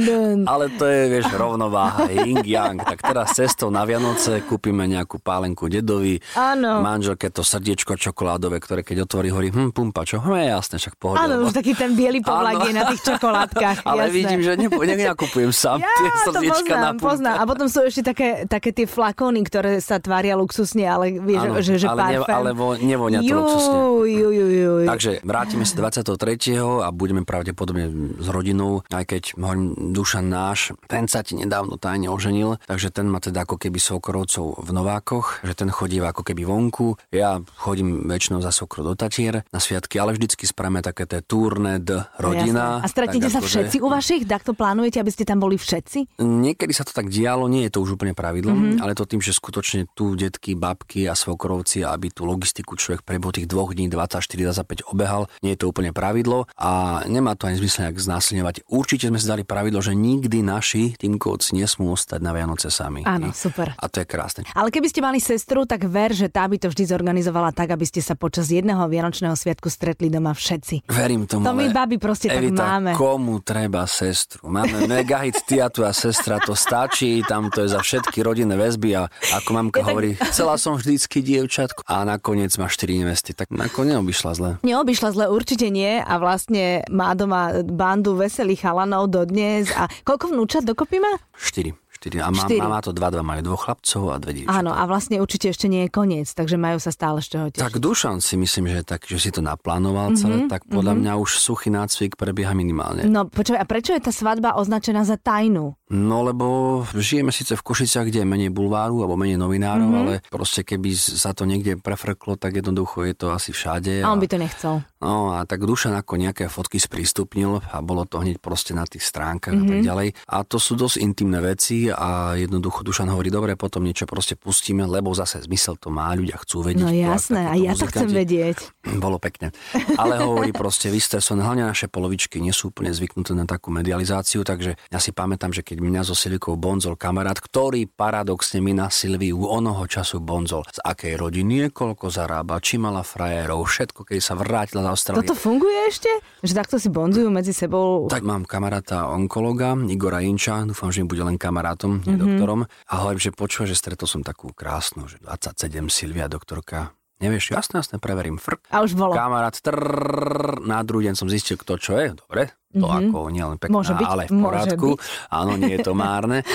Ale 0.53 0.65
je, 0.69 1.05
vieš, 1.09 1.27
rovnováha, 1.33 2.13
yin 2.13 2.45
yang. 2.45 2.77
Tak 2.77 3.01
teraz 3.01 3.33
cestou 3.33 3.73
na 3.73 3.83
Vianoce 3.83 4.45
kúpime 4.45 4.85
nejakú 4.85 5.17
pálenku 5.17 5.65
dedovi. 5.67 6.21
Áno. 6.35 6.85
Manželke 6.85 7.33
to 7.33 7.41
srdiečko 7.41 7.97
čokoládové, 7.97 8.59
ktoré 8.59 8.81
keď 8.83 9.09
otvorí, 9.09 9.33
hovorí, 9.33 9.49
hm, 9.49 9.73
pumpa, 9.73 10.05
čo? 10.05 10.21
Hm, 10.21 10.37
je 10.37 10.47
jasné, 10.51 10.75
však 10.77 10.95
pohode. 10.95 11.19
Áno, 11.19 11.49
už 11.49 11.57
taký 11.57 11.73
ten 11.73 11.97
biely 11.97 12.21
povlak 12.21 12.61
je 12.63 12.73
na 12.73 12.85
tých 12.85 13.01
čokoládkach. 13.09 13.79
Ale 13.83 14.03
jasné. 14.05 14.13
vidím, 14.13 14.41
že 14.43 14.53
nepo, 14.55 14.81
ne, 14.83 14.93
nenakupujem 14.93 15.51
sám 15.51 15.81
Ja 15.83 15.89
tie 15.89 16.09
srdiečka 16.27 16.53
na 16.75 16.93
poznám, 16.93 16.93
pumpe. 16.93 17.07
poznám. 17.09 17.37
A 17.39 17.45
potom 17.47 17.67
sú 17.67 17.79
ešte 17.81 18.03
také, 18.05 18.29
také 18.45 18.71
tie 18.71 18.85
flakóny, 18.85 19.41
ktoré 19.43 19.81
sa 19.81 19.97
tvária 19.97 20.37
luxusne, 20.37 20.85
ale 20.85 21.17
vieš, 21.17 21.41
Áno, 21.41 21.55
že, 21.63 21.73
že 21.79 21.87
ale 21.87 22.01
ne- 22.03 22.21
parfém. 22.21 22.37
ale 22.37 22.51
vo- 22.53 22.77
nevonia 22.77 23.21
to 23.21 23.27
Juj, 23.27 23.39
luxusne. 23.39 23.77
Juj, 24.03 24.33
juj, 24.35 24.53
juj. 24.59 24.85
Takže 24.85 25.11
vrátime 25.23 25.63
sa 25.63 25.75
23. 25.79 26.42
a 26.51 26.89
budeme 26.89 27.23
pravdepodobne 27.23 27.87
s 28.17 28.27
rodinou, 28.27 28.83
aj 28.89 29.05
keď 29.07 29.23
hovorím, 29.37 29.65
Dušan 29.93 30.27
náš, 30.27 30.59
ten 30.87 31.07
sa 31.07 31.21
ti 31.21 31.35
nedávno 31.35 31.77
tajne 31.77 32.09
oženil, 32.09 32.59
takže 32.63 32.91
ten 32.91 33.07
má 33.07 33.19
teda 33.19 33.43
ako 33.43 33.55
keby 33.57 33.79
sokorovcov 33.79 34.59
v 34.59 34.71
Novákoch, 34.73 35.43
že 35.43 35.55
ten 35.55 35.69
chodí 35.69 35.99
ako 35.99 36.23
keby 36.23 36.43
vonku. 36.43 36.99
Ja 37.11 37.37
chodím 37.57 38.05
väčšinou 38.05 38.41
za 38.41 38.51
sokro 38.51 38.83
do 38.83 38.93
Tatier 38.93 39.45
na 39.47 39.59
sviatky, 39.59 39.97
ale 39.97 40.13
vždycky 40.13 40.43
spravíme 40.43 40.81
také 40.81 41.05
tie 41.05 41.21
turné 41.21 41.79
d 41.79 42.01
rodina. 42.17 42.81
Jasné. 42.81 42.85
A 42.85 42.89
stretnete 42.89 43.23
tak 43.23 43.31
sa 43.31 43.39
akože- 43.39 43.51
všetci 43.53 43.77
u 43.79 43.89
vašich? 43.89 44.23
Tak 44.25 44.43
to 44.43 44.53
plánujete, 44.53 44.97
aby 44.97 45.11
ste 45.11 45.23
tam 45.23 45.39
boli 45.39 45.55
všetci? 45.55 46.19
Niekedy 46.19 46.71
sa 46.71 46.83
to 46.83 46.91
tak 46.91 47.07
dialo, 47.07 47.47
nie 47.47 47.67
je 47.67 47.73
to 47.73 47.81
už 47.81 47.95
úplne 47.95 48.13
pravidlom, 48.13 48.53
Mhm. 48.53 48.65
mm-hmm. 48.73 48.83
ale 48.83 48.93
to 48.93 49.05
tým, 49.05 49.21
že 49.21 49.31
skutočne 49.31 49.87
tu 49.93 50.15
detky, 50.15 50.55
babky 50.55 51.05
a 51.05 51.15
svokrovci, 51.15 51.83
aby 51.83 52.09
tú 52.09 52.25
logistiku 52.25 52.75
človek 52.75 53.03
prebo 53.03 53.29
tých 53.29 53.45
dvoch 53.45 53.71
dní 53.71 53.87
24-25 53.87 54.57
obehal, 54.87 55.29
nie 55.41 55.53
je 55.53 55.61
to 55.61 55.69
úplne 55.69 55.93
pravidlo 55.93 56.32
a 56.59 57.03
nemá 57.07 57.37
to 57.39 57.47
ani 57.47 57.61
zmysel 57.61 57.89
nejak 57.89 58.01
znásilňovať. 58.01 58.55
Určite 58.67 59.13
sme 59.13 59.21
si 59.21 59.29
dali 59.29 59.45
pravidlo, 59.47 59.79
že 59.79 59.95
nikdy 59.95 60.43
naši 60.43 60.97
týmkovci 60.97 61.55
nesmú 61.55 61.95
ostať 61.95 62.21
na 62.25 62.33
Vianoce 62.35 62.73
sami. 62.73 63.07
Áno, 63.07 63.31
super. 63.31 63.77
A 63.79 63.87
to 63.87 64.03
je 64.03 64.07
krásne. 64.09 64.43
Ale 64.57 64.75
keby 64.75 64.89
ste 64.91 65.01
mali 65.05 65.23
sestru, 65.23 65.69
tak 65.69 65.87
ver, 65.87 66.17
že 66.17 66.27
tá 66.33 66.49
by 66.49 66.59
to 66.59 66.73
vždy 66.73 66.89
zorganizovala 66.89 67.55
tak, 67.55 67.71
aby 67.77 67.87
ste 67.87 68.03
sa 68.03 68.19
počas 68.19 68.49
jedného 68.49 68.83
Vianočného 68.89 69.37
sviatku 69.37 69.69
stretli 69.69 70.09
doma 70.09 70.33
všetci. 70.33 70.89
Verím 70.89 71.29
tomu. 71.29 71.47
To 71.47 71.55
my 71.55 71.71
ale 71.71 71.77
baby 71.77 71.97
proste 72.03 72.33
tak 72.33 72.43
Evita, 72.43 72.81
máme. 72.81 72.91
komu 72.99 73.39
treba 73.45 73.85
sestru? 73.85 74.49
Máme 74.49 74.89
megahit, 74.89 75.45
ty 75.47 75.61
a 75.63 75.69
tvoja 75.69 75.93
sestra, 75.95 76.41
to 76.43 76.57
stačí, 76.57 77.23
tam 77.29 77.53
to 77.53 77.65
je 77.67 77.77
za 77.77 77.81
všetky 77.85 78.25
rodinné 78.25 78.57
väzby 78.57 78.97
a 78.97 79.07
ako 79.37 79.51
mamka 79.53 79.85
tak- 79.85 79.89
hovorí, 79.93 80.17
chcela 80.33 80.57
som 80.57 80.75
vždycky 80.81 81.21
dievčatko 81.21 81.85
a 81.85 82.03
nakoniec 82.09 82.55
má 82.57 82.67
štyri 82.67 82.99
nevesty, 82.99 83.37
tak 83.37 83.53
nakoniec 83.53 83.93
neobyšla 83.93 84.31
zle. 84.33 84.51
Neobyšla 84.65 85.09
zle 85.13 85.27
určite 85.29 85.69
nie 85.69 86.01
a 86.01 86.15
vlastne 86.23 86.65
má 86.89 87.13
doma 87.13 87.43
bandu 87.63 88.15
veselých 88.15 88.63
chalanov 88.63 89.09
dodnes 89.09 89.69
a 89.73 89.91
koľko 90.03 90.31
vnúčat 90.31 90.63
dokopy 90.63 90.97
má? 90.97 91.13
Štyri. 91.35 91.75
štyri. 91.93 92.19
A 92.19 92.31
má, 92.31 92.43
Štyri. 92.43 92.59
má, 92.59 92.67
má 92.69 92.81
to 92.81 92.91
dva, 92.91 93.09
dva, 93.09 93.23
majú 93.23 93.43
dvoch 93.45 93.63
chlapcov 93.63 94.03
a 94.09 94.19
dve 94.19 94.33
dievčatá. 94.35 94.59
Áno, 94.59 94.71
a 94.71 94.83
vlastne 94.85 95.19
určite 95.19 95.47
ešte 95.49 95.67
nie 95.67 95.87
je 95.87 95.91
koniec, 95.93 96.27
takže 96.29 96.55
majú 96.57 96.79
sa 96.79 96.91
stále 96.91 97.19
z 97.19 97.27
čoho 97.29 97.47
tešiť. 97.49 97.63
Tak 97.63 97.79
Dušan 97.79 98.19
si 98.19 98.35
myslím, 98.35 98.67
že, 98.69 98.83
tak, 98.83 99.07
že 99.07 99.19
si 99.19 99.31
to 99.31 99.39
naplánoval 99.39 100.11
Mhm, 100.11 100.17
celé, 100.17 100.37
tak 100.47 100.67
podľa 100.67 100.99
mňa 100.99 101.13
už 101.17 101.31
suchý 101.37 101.71
nácvik 101.71 102.15
prebieha 102.17 102.51
minimálne. 102.53 103.07
No 103.07 103.25
počkaj, 103.25 103.55
a 103.55 103.63
prečo 103.65 103.93
je 103.93 104.03
tá 104.03 104.11
svadba 104.11 104.55
označená 104.57 105.03
za 105.03 105.15
tajnú? 105.15 105.79
No 105.89 106.25
lebo 106.25 106.47
žijeme 106.93 107.31
síce 107.31 107.53
v 107.53 107.63
Košiciach, 107.63 108.09
kde 108.09 108.19
je 108.19 108.29
menej 108.29 108.51
bulváru 108.51 108.99
alebo 108.99 109.15
menej 109.15 109.37
novinárov, 109.37 109.87
Mhm. 109.87 109.99
ale 110.01 110.13
proste 110.27 110.65
keby 110.65 110.91
sa 110.93 111.31
to 111.31 111.45
niekde 111.45 111.79
prefrklo, 111.79 112.35
tak 112.35 112.57
jednoducho 112.57 113.05
je 113.05 113.15
to 113.15 113.31
asi 113.31 113.51
všade. 113.51 114.01
A 114.01 114.09
on 114.09 114.19
by 114.19 114.27
to 114.27 114.37
nechcel. 114.37 114.83
No 115.03 115.35
a 115.35 115.43
tak 115.43 115.67
Dušan 115.67 115.99
ako 115.99 116.15
nejaké 116.15 116.47
fotky 116.47 116.79
sprístupnil 116.79 117.59
a 117.59 117.83
bolo 117.83 118.07
to 118.07 118.23
hneď 118.23 118.39
proste 118.39 118.71
na 118.71 118.87
tých 118.87 119.03
stránkach 119.03 119.51
mm-hmm. 119.51 119.67
a 119.67 119.71
tak 119.75 119.81
Mhm. 119.83 119.87
ďalej. 119.91 120.09
A 120.31 120.37
to 120.47 120.57
sú 120.63 120.79
dosť 120.79 120.97
intimné 121.03 121.43
veci 121.43 121.91
a 121.91 122.39
jednoducho 122.39 122.87
Dušan 122.87 123.11
hovorí, 123.11 123.29
dobre, 123.29 123.59
potom 123.59 123.83
niečo 123.83 124.07
proste 124.07 124.39
pustíme, 124.39 124.87
lebo 124.87 125.11
zase 125.11 125.43
zmysel 125.43 125.75
to 125.75 125.91
má, 125.91 126.15
ľudia 126.15 126.39
chcú 126.39 126.63
vedieť. 126.63 126.87
No 126.87 126.95
jasné, 126.95 127.51
a 127.51 127.59
ja 127.59 127.75
to 127.75 127.91
chcem 127.91 128.07
vedieť. 128.07 128.63
Bolo 129.03 129.19
pekne. 129.19 129.51
Ale 129.99 130.23
hovorí 130.23 130.55
proste 130.55 130.87
vystresované, 130.87 131.43
hlavne 131.43 131.65
naše 131.67 131.91
polovičky 131.91 132.39
nie 132.39 132.55
sú 132.55 132.71
úplne 132.71 132.95
zvyknuté 132.95 133.35
na 133.35 133.43
takú 133.43 133.75
medializáciu, 133.75 134.47
takže 134.47 134.79
ja 134.79 134.99
si 135.03 135.11
pamätám, 135.11 135.51
že 135.51 135.67
keď 135.67 135.83
mňa 135.83 136.03
so 136.07 136.15
Silvikou 136.15 136.55
bonzol 136.55 136.95
kamarát, 136.95 137.43
ktorý 137.43 137.91
paradoxne 137.91 138.63
mi 138.63 138.71
na 138.71 138.87
Silviu 138.87 139.51
onoho 139.51 139.83
času 139.91 140.23
bonzol, 140.23 140.63
z 140.71 140.79
akej 140.79 141.19
rodiny 141.19 141.67
je, 141.67 141.67
koľko 141.75 142.07
zarába, 142.07 142.63
či 142.63 142.79
mala 142.79 143.03
frajerov, 143.03 143.67
všetko, 143.67 144.07
keď 144.07 144.19
sa 144.23 144.39
vrátila 144.39 144.85
z 144.93 145.09
Austrálie. 145.09 145.25
Toto 145.25 145.33
funguje 145.33 145.89
ešte? 145.89 146.11
Že 146.45 146.53
takto 146.53 146.77
si 146.77 146.93
bonzujú 146.93 147.33
medzi 147.33 147.57
sebou? 147.57 148.13
Tak 148.13 148.21
mám 148.21 148.45
kamaráta 148.45 149.09
onkologa, 149.09 149.73
Igora 149.89 150.21
Inča, 150.21 150.69
dúfam, 150.69 150.93
že 150.93 151.01
mi 151.01 151.09
bude 151.09 151.25
len 151.25 151.41
kamarátom, 151.41 152.05
nie 152.05 152.21
doktorom. 152.21 152.69
A 152.69 152.93
hovorím, 153.01 153.21
že 153.25 153.33
počúva, 153.33 153.65
že 153.65 153.75
stretol 153.75 154.05
som 154.05 154.21
takú 154.21 154.53
krásnu, 154.53 155.09
že 155.09 155.17
27 155.25 155.89
Silvia, 155.89 156.29
doktorka. 156.29 156.93
Nevieš, 157.23 157.55
jasné, 157.55 157.79
jasné, 157.79 157.97
preverím. 158.03 158.35
Frk. 158.35 158.67
A 158.75 158.83
už 158.83 158.99
bolo. 158.99 159.15
Kamarát, 159.15 159.55
trrr, 159.55 160.59
na 160.67 160.83
druhý 160.83 161.07
deň 161.07 161.15
som 161.15 161.31
zistil, 161.31 161.55
kto 161.55 161.79
čo 161.79 161.95
je. 161.95 162.19
Dobre, 162.19 162.51
to 162.73 162.87
mm-hmm. 162.89 163.13
ako 163.13 163.19
nielen 163.29 163.57
pekná, 163.61 163.75
Môže 163.77 163.93
byť, 163.93 164.07
ale 164.09 164.23
v 164.27 164.41
poriadku. 164.41 164.89
Áno, 165.29 165.53
nie 165.61 165.77
je 165.77 165.81
to 165.85 165.93
márne. 165.93 166.41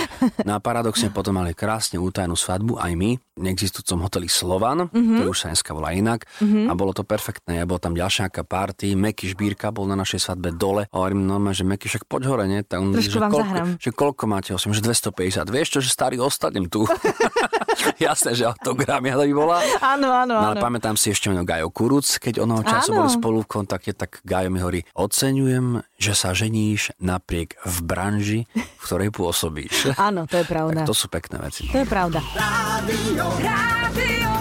No 0.47 0.55
a 0.55 0.59
paradoxne 0.63 1.12
potom 1.12 1.36
mali 1.36 1.51
krásne 1.51 2.00
útajnú 2.00 2.38
svadbu, 2.39 2.79
aj 2.79 2.93
my, 2.95 3.19
v 3.19 3.41
neexistujúcom 3.41 4.07
hoteli 4.07 4.31
Slovan, 4.31 4.88
mm-hmm. 4.88 5.17
ktorý 5.19 5.27
už 5.27 5.39
sa 5.43 5.47
dneska 5.51 5.75
volá 5.75 5.91
inak. 5.91 6.24
Mm-hmm. 6.39 6.71
A 6.71 6.74
bolo 6.74 6.95
to 6.95 7.03
perfektné. 7.03 7.59
Ja 7.59 7.65
bol 7.67 7.77
tam 7.81 7.93
ďalšia 7.93 8.27
nejaká 8.31 8.47
party, 8.47 8.95
Meky 8.95 9.27
Šbírka 9.36 9.75
bol 9.75 9.86
na 9.86 10.00
našej 10.00 10.24
svadbe 10.24 10.55
dole. 10.55 10.88
A 10.88 10.95
hovorím, 10.95 11.27
no 11.27 11.36
že 11.51 11.67
Meky 11.67 11.91
však 11.91 12.07
poď 12.07 12.21
hore, 12.31 12.45
nie? 12.47 12.63
Tak 12.63 12.79
on, 12.79 12.95
Trošku 12.95 13.17
že, 13.17 13.19
vám 13.19 13.31
koľko, 13.31 13.43
zahrám. 13.43 13.69
že 13.77 13.89
koľko 13.91 14.24
máte? 14.29 14.50
Osím, 14.55 14.71
že 14.71 14.81
250. 14.83 15.43
Vieš 15.47 15.67
čo, 15.67 15.79
že 15.83 15.89
starý 15.91 16.17
ostanem 16.24 16.71
tu. 16.71 16.88
Jasné, 18.01 18.33
že 18.33 18.43
autogram 18.47 19.03
ja 19.05 19.15
by 19.17 19.33
bola. 19.33 19.57
Áno, 19.81 20.09
áno, 20.09 20.33
No 20.38 20.47
ale 20.53 20.57
áno. 20.59 20.63
pamätám 20.63 20.95
si 20.97 21.13
ešte 21.13 21.29
meno 21.29 21.45
Gajo 21.45 21.69
Kuruc, 21.69 22.05
keď 22.17 22.43
onoho 22.43 22.62
času 22.65 22.93
Áno. 22.93 22.97
boli 23.03 23.09
spolu 23.09 23.38
v 23.45 23.50
kontakte, 23.50 23.91
tak 23.93 24.21
Gajo 24.25 24.50
mi 24.50 24.59
hovorí, 24.62 24.81
oceňujem, 24.97 25.81
že 25.97 26.13
sa 26.13 26.31
ženíš 26.31 26.93
napriek 27.01 27.57
v 27.65 27.77
branži, 27.81 28.39
v 28.53 28.81
ktorej 28.85 29.09
pôsobíš. 29.09 29.91
Áno, 29.97 30.29
to 30.29 30.39
je 30.41 30.45
pravda. 30.45 30.85
Tak 30.85 30.89
to 30.89 30.95
sú 30.95 31.09
pekné 31.09 31.41
veci. 31.41 31.65
To 31.73 31.81
je 31.81 31.87
pravda. 31.89 32.21
Rádio, 32.37 33.25
Rádio 33.41 34.31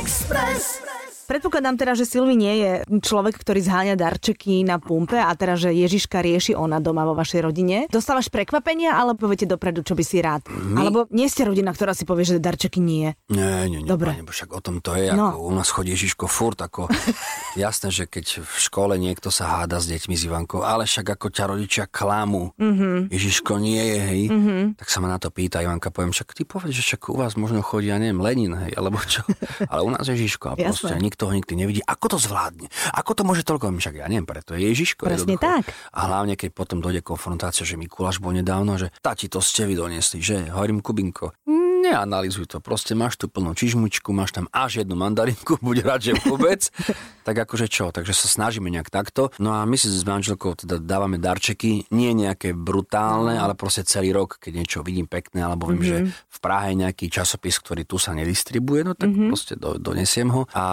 Express. 0.00 0.80
Predpokladám 1.24 1.74
teda, 1.74 1.92
že 1.94 2.04
Silvi 2.04 2.34
nie 2.34 2.54
je 2.56 2.70
človek, 3.00 3.34
ktorý 3.34 3.58
zháňa 3.58 3.94
darčeky 3.94 4.60
na 4.60 4.76
pumpe 4.76 5.16
a 5.16 5.32
teda, 5.32 5.56
že 5.56 5.70
Ježiška 5.70 6.20
rieši 6.20 6.52
ona 6.52 6.78
doma 6.78 7.02
vo 7.02 7.12
vašej 7.12 7.40
rodine. 7.40 7.76
Dostávaš 7.88 8.28
prekvapenia, 8.28 8.92
alebo 8.92 9.24
poviete 9.24 9.44
dopredu, 9.44 9.80
čo 9.80 9.92
by 9.92 10.02
si 10.02 10.18
rád? 10.18 10.44
My- 10.48 10.84
Alebo 10.84 11.08
nie 11.08 11.24
ste 11.24 11.42
rodina, 11.42 11.70
ktorá 11.70 11.90
si 11.90 12.04
povie, 12.04 12.26
že 12.26 12.36
darčeky 12.36 12.76
nie. 12.76 13.16
Nie, 13.26 13.64
nie, 13.66 13.80
nie, 13.80 13.88
Dobre. 13.88 14.12
Dobre. 14.14 14.30
však 14.30 14.50
o 14.50 14.60
tom 14.60 14.78
to 14.78 14.92
je, 14.94 15.10
No. 15.10 15.30
ako 15.30 15.38
u 15.40 15.52
nás 15.52 15.68
chodí 15.68 15.90
Ježiško 15.90 16.26
furt, 16.26 16.58
ako 16.58 16.92
jasné, 17.56 17.88
že 17.88 18.04
keď 18.04 18.44
v 18.44 18.56
škole 18.60 18.94
niekto 18.94 19.28
sa 19.28 19.58
háda 19.58 19.78
s 19.78 19.88
deťmi 19.88 20.12
s 20.12 20.24
Ivankou, 20.24 20.60
ale 20.60 20.84
však 20.84 21.08
ako 21.10 21.26
ťa 21.28 21.44
rodičia 21.46 21.84
klamú, 21.86 22.52
Mhm. 22.54 22.64
mm-hmm. 22.64 22.96
Ježiško 23.08 23.52
nie 23.56 23.80
je, 23.80 23.98
hej, 24.02 24.22
mm-hmm. 24.28 24.62
tak 24.76 24.86
sa 24.86 24.98
ma 24.98 25.08
na 25.08 25.16
to 25.16 25.28
pýta 25.28 25.58
Ivanka, 25.58 25.88
poviem, 25.88 26.10
však 26.10 26.32
ty 26.32 26.44
povedz, 26.44 26.74
že 26.74 26.84
však 26.84 27.08
u 27.08 27.16
vás 27.16 27.32
možno 27.34 27.60
chodí, 27.60 27.88
ja 27.88 27.96
neviem, 27.96 28.18
Lenin, 28.18 28.52
hej, 28.58 28.72
alebo 28.74 29.00
čo, 29.00 29.24
ale 29.72 29.80
u 29.80 29.90
nás 29.90 30.02
je 30.02 30.12
Ježiško 30.12 30.46
a 30.50 30.58
proste 30.58 30.94
nikto 31.14 31.30
ho 31.30 31.32
nikdy 31.38 31.54
nevidí. 31.54 31.80
Ako 31.86 32.10
to 32.10 32.18
zvládne? 32.18 32.66
Ako 32.90 33.14
to 33.14 33.22
môže 33.22 33.46
toľko? 33.46 33.70
Však 33.78 34.02
ja 34.02 34.10
neviem, 34.10 34.26
preto 34.26 34.58
je 34.58 34.66
Ježiško. 34.66 35.06
Presne 35.06 35.38
tak. 35.38 35.70
A 35.94 36.10
hlavne, 36.10 36.34
keď 36.34 36.50
potom 36.50 36.82
dojde 36.82 37.06
konfrontácia, 37.06 37.62
že 37.62 37.78
Mikuláš 37.78 38.18
bol 38.18 38.34
nedávno, 38.34 38.74
že 38.74 38.90
tati, 38.98 39.30
to 39.30 39.38
ste 39.38 39.62
vy 39.70 39.78
doniesli, 39.78 40.18
že? 40.18 40.50
Hovorím, 40.50 40.82
Kubinko, 40.82 41.38
neanalizuj 41.84 42.48
to, 42.48 42.58
proste 42.64 42.96
máš 42.96 43.20
tu 43.20 43.28
plnú 43.28 43.52
čižmučku, 43.52 44.10
máš 44.16 44.32
tam 44.32 44.48
až 44.48 44.82
jednu 44.82 44.96
mandarinku, 44.96 45.60
buď 45.66 45.76
rád, 45.84 46.00
že 46.00 46.12
vôbec. 46.24 46.64
tak 47.24 47.36
akože 47.40 47.66
čo, 47.72 47.88
takže 47.88 48.12
sa 48.12 48.28
snažíme 48.28 48.68
nejak 48.68 48.92
takto. 48.92 49.32
No 49.40 49.56
a 49.56 49.64
my 49.64 49.76
si 49.80 49.88
s 49.88 50.04
manželkou 50.04 50.56
teda 50.60 50.76
dávame 50.76 51.16
darčeky, 51.16 51.88
nie 51.88 52.12
nejaké 52.12 52.52
brutálne, 52.52 53.40
ale 53.40 53.56
proste 53.56 53.84
celý 53.88 54.12
rok, 54.12 54.36
keď 54.36 54.52
niečo 54.60 54.78
vidím 54.84 55.08
pekné, 55.08 55.40
alebo 55.40 55.72
viem, 55.72 55.80
mm-hmm. 55.80 56.08
že 56.08 56.12
v 56.12 56.38
Prahe 56.44 56.76
je 56.76 56.80
nejaký 56.84 57.08
časopis, 57.08 57.56
ktorý 57.64 57.88
tu 57.88 57.96
sa 57.96 58.12
nedistribuje, 58.12 58.84
no 58.84 58.92
tak 58.92 59.08
mm-hmm. 59.08 59.28
proste 59.32 59.54
do, 59.56 59.80
donesiem 59.80 60.28
ho. 60.28 60.44
A 60.52 60.64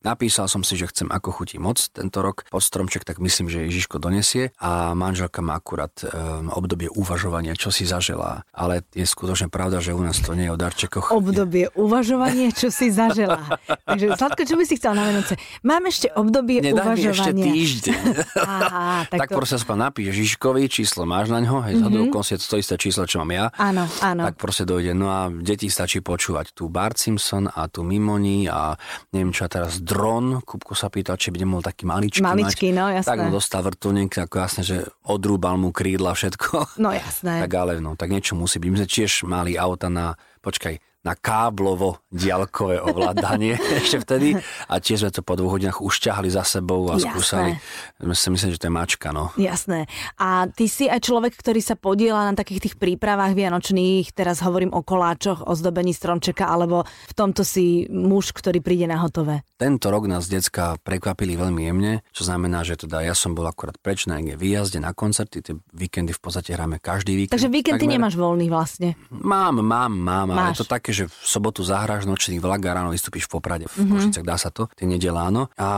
napísal 0.00 0.48
som 0.48 0.64
si, 0.64 0.80
že 0.80 0.88
chcem 0.88 1.12
ako 1.12 1.28
chutí 1.42 1.60
moc 1.60 1.76
tento 1.92 2.24
rok 2.24 2.48
pod 2.48 2.64
stromček, 2.64 3.04
tak 3.04 3.20
myslím, 3.20 3.52
že 3.52 3.68
Ježiško 3.68 4.00
donesie. 4.00 4.56
A 4.64 4.96
manželka 4.96 5.44
má 5.44 5.60
akurát 5.60 5.92
um, 6.00 6.48
obdobie 6.56 6.88
uvažovania, 6.88 7.52
čo 7.52 7.68
si 7.68 7.84
zaželá. 7.84 8.48
Ale 8.56 8.80
je 8.96 9.04
skutočne 9.04 9.52
pravda, 9.52 9.84
že 9.84 9.92
u 9.92 10.00
nás 10.00 10.16
to 10.18 10.32
nie 10.42 10.50
o 10.50 10.58
darčekoch. 10.58 11.14
Obdobie 11.14 11.70
uvažovanie, 11.78 12.50
čo 12.50 12.74
si 12.74 12.90
zažela. 12.90 13.38
Takže 13.88 14.18
Sladko, 14.18 14.42
čo 14.42 14.58
by 14.58 14.64
si 14.66 14.74
chcel 14.74 14.98
na 14.98 15.06
Vianoce? 15.06 15.38
Mám 15.62 15.86
ešte 15.86 16.10
obdobie 16.10 16.58
Nedaj 16.58 16.98
mi 16.98 17.06
ešte 17.06 17.30
uvažovania. 17.30 17.44
týždeň. 17.46 18.02
Aha, 18.42 19.06
tak, 19.06 19.18
tak 19.22 19.28
to... 19.30 19.36
proste 19.38 19.56
sa 19.62 19.74
napíš 19.78 20.10
Žižkovi, 20.10 20.66
číslo 20.66 21.06
máš 21.06 21.30
na 21.30 21.38
ňo, 21.38 21.62
hej, 21.70 21.78
mm-hmm. 21.78 22.10
je 22.10 22.36
to, 22.42 22.56
isté 22.58 22.74
číslo, 22.74 23.06
čo 23.06 23.22
mám 23.22 23.30
ja. 23.30 23.46
Áno, 23.54 23.86
áno. 24.02 24.22
Tak 24.26 24.34
proste 24.42 24.66
dojde. 24.66 24.92
No 24.92 25.06
a 25.12 25.30
deti 25.30 25.70
stačí 25.70 26.02
počúvať 26.02 26.56
tu 26.56 26.66
Bart 26.66 26.98
Simpson 26.98 27.46
a 27.46 27.70
tu 27.70 27.86
Mimoni 27.86 28.50
a 28.50 28.74
neviem 29.14 29.30
čo 29.30 29.46
a 29.46 29.48
teraz 29.52 29.78
dron. 29.78 30.42
Kupko 30.42 30.74
sa 30.74 30.90
pýtal, 30.90 31.20
či 31.20 31.30
by 31.30 31.38
nemohol 31.44 31.62
taký 31.62 31.86
maličký 31.86 32.24
Maličký, 32.24 32.72
mať. 32.72 32.76
no, 32.76 32.84
jasné. 32.90 33.08
Tak 33.12 33.18
mu 33.22 33.30
dostal 33.30 33.60
vrtulník, 33.62 34.12
ako 34.18 34.34
jasne, 34.40 34.62
že 34.64 34.76
odrúbal 35.06 35.54
mu 35.60 35.70
krídla 35.70 36.16
všetko. 36.16 36.80
No 36.82 36.90
jasné. 36.90 37.34
Tak 37.44 37.58
ale 37.58 37.82
no, 37.82 37.98
tak 37.98 38.14
niečo 38.14 38.38
musí 38.38 38.62
byť. 38.62 38.70
My 38.70 38.78
sme 38.82 38.88
tiež 38.88 39.12
mali 39.26 39.58
auta 39.58 39.90
na, 39.90 40.14
počkaj, 40.42 40.82
na 41.02 41.18
káblovo 41.18 41.98
diaľkové 42.14 42.78
ovládanie 42.78 43.58
ešte 43.82 43.98
vtedy 44.06 44.38
a 44.70 44.74
tiež 44.78 45.02
sme 45.02 45.10
to 45.10 45.22
po 45.26 45.34
dvoch 45.34 45.58
hodinách 45.58 45.82
už 45.82 45.98
ťahali 45.98 46.30
za 46.30 46.46
sebou 46.46 46.86
a 46.90 46.98
Jasné. 46.98 47.10
skúsali. 47.10 47.50
My 48.06 48.14
si 48.14 48.28
myslím, 48.30 48.50
že 48.54 48.60
to 48.62 48.66
je 48.70 48.74
mačka, 48.74 49.10
no. 49.10 49.34
Jasné. 49.34 49.90
A 50.22 50.46
ty 50.46 50.70
si 50.70 50.86
aj 50.86 51.02
človek, 51.02 51.34
ktorý 51.34 51.58
sa 51.58 51.74
podiela 51.74 52.30
na 52.30 52.38
takých 52.38 52.70
tých 52.70 52.74
prípravách 52.78 53.34
vianočných, 53.34 54.14
teraz 54.14 54.46
hovorím 54.46 54.70
o 54.70 54.86
koláčoch, 54.86 55.42
o 55.42 55.52
zdobení 55.58 55.90
stromčeka, 55.90 56.46
alebo 56.46 56.86
v 56.86 57.14
tomto 57.18 57.42
si 57.42 57.90
muž, 57.90 58.30
ktorý 58.30 58.62
príde 58.62 58.86
na 58.86 59.02
hotové. 59.02 59.42
Tento 59.62 59.94
rok 59.94 60.10
nás 60.10 60.26
decka 60.26 60.74
prekvapili 60.82 61.38
veľmi 61.38 61.62
jemne, 61.62 61.92
čo 62.10 62.26
znamená, 62.26 62.66
že 62.66 62.74
teda 62.74 62.98
ja 62.98 63.14
som 63.14 63.30
bol 63.30 63.46
akorát 63.46 63.78
preč 63.78 64.10
na 64.10 64.18
výjazde, 64.18 64.82
na 64.82 64.90
koncerty, 64.90 65.38
tie 65.38 65.54
víkendy 65.70 66.10
v 66.10 66.18
podstate 66.18 66.50
hráme 66.50 66.82
každý 66.82 67.14
víkend. 67.14 67.30
Takže 67.30 67.46
víkend 67.46 67.78
ty 67.78 67.86
nemáš 67.86 68.18
voľný 68.18 68.50
vlastne. 68.50 68.98
Mám, 69.08 69.62
mám, 69.62 69.94
mám, 69.94 70.28
ale 70.28 70.50
Máš. 70.50 70.58
je 70.58 70.60
to 70.60 70.68
také, 70.68 70.90
že 70.90 71.06
v 71.06 71.14
sobotu 71.14 71.62
zahráš 71.62 72.02
nočný 72.02 72.42
vlak 72.42 72.58
a 72.66 72.74
ráno 72.74 72.90
vystúpiš 72.90 73.30
v 73.30 73.38
Poprade, 73.38 73.70
v 73.70 73.86
Mhm. 73.86 73.90
Košicach, 73.92 74.26
dá 74.26 74.34
sa 74.34 74.50
to, 74.50 74.66
tie 74.74 74.82
nedela 74.82 75.30
áno. 75.30 75.46
A 75.54 75.68